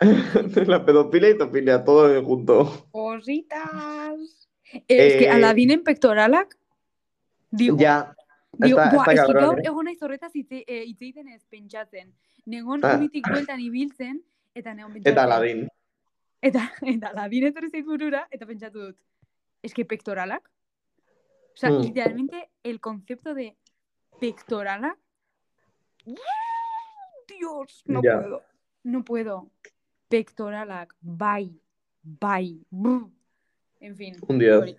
[0.66, 2.88] La pedofilia y zoofilia, todo junto.
[2.92, 4.48] Cositas.
[4.86, 6.56] Es que Eh, Aladin en pectoralak.
[7.50, 8.14] Digo, Ya,
[8.52, 9.62] digo, está- buah, está es gaur eh.
[9.64, 12.14] egon naiz horretaz hitz eh, hitz egiten ez pentsatzen.
[12.46, 12.96] Negon Ah.
[12.96, 14.22] unitik bueltan ibiltzen,
[14.54, 15.12] eta negon pentsatzen.
[15.12, 15.68] Eta Aladdin.
[16.40, 18.98] Eta, eta Aladin etorri zait burura, eta pentsatu dut.
[19.62, 20.48] Es que pectoralak.
[21.54, 21.80] O sea, Hmm.
[21.82, 23.56] literalmente el concepto de
[24.20, 24.96] pectoralak.
[27.28, 28.20] Dios, no Ya.
[28.20, 28.42] puedo.
[28.84, 29.50] No puedo.
[30.08, 30.94] Pectoralak.
[31.00, 31.60] Bai.
[32.02, 32.60] Bai.
[32.70, 33.08] Brr.
[33.80, 34.16] En fin.
[34.28, 34.76] Un sorry.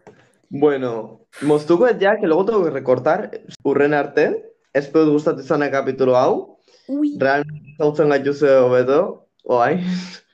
[0.49, 4.45] Bueno, moztuko ya, que luego tengo que recortar, urren arte.
[4.73, 6.57] Espero gustatu izana kapitulu hau.
[6.87, 7.17] Uy.
[7.19, 9.29] Realmente zautzen gaituzue hobeto.
[9.43, 9.79] Oai.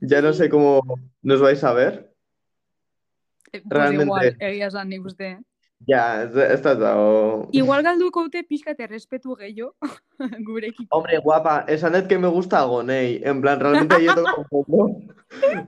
[0.00, 0.80] Ya no sé cómo
[1.22, 2.14] nos vais a ver.
[3.52, 5.40] Eh, Pues realmente- igual, egia esan nik uste.
[5.84, 7.48] Ya, ez, da dago.
[7.52, 9.74] Igual galduko dute pixkat errespetu gehiago
[10.46, 10.88] gurekiko.
[10.96, 13.20] Hombre, guapa, esanet que me gusta Agonei.
[13.22, 14.90] En plan, realmente yo un poco.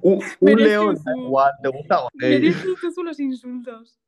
[0.02, 2.40] Un, un león, igual, te gusta Agonei.
[2.40, 3.98] Mereces dituzu los insultos.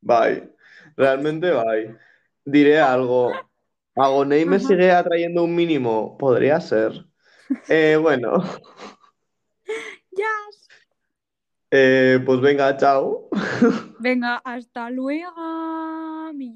[0.00, 0.48] Bye.
[0.96, 1.96] Realmente bye.
[2.44, 3.32] Diré algo.
[3.96, 6.16] ¿Agonei me sigue atrayendo un mínimo?
[6.18, 7.06] Podría ser.
[7.68, 8.42] Eh, bueno.
[11.76, 13.28] Eh, pues venga, chao.
[13.98, 16.32] Venga, hasta luego.
[16.32, 16.54] Mi.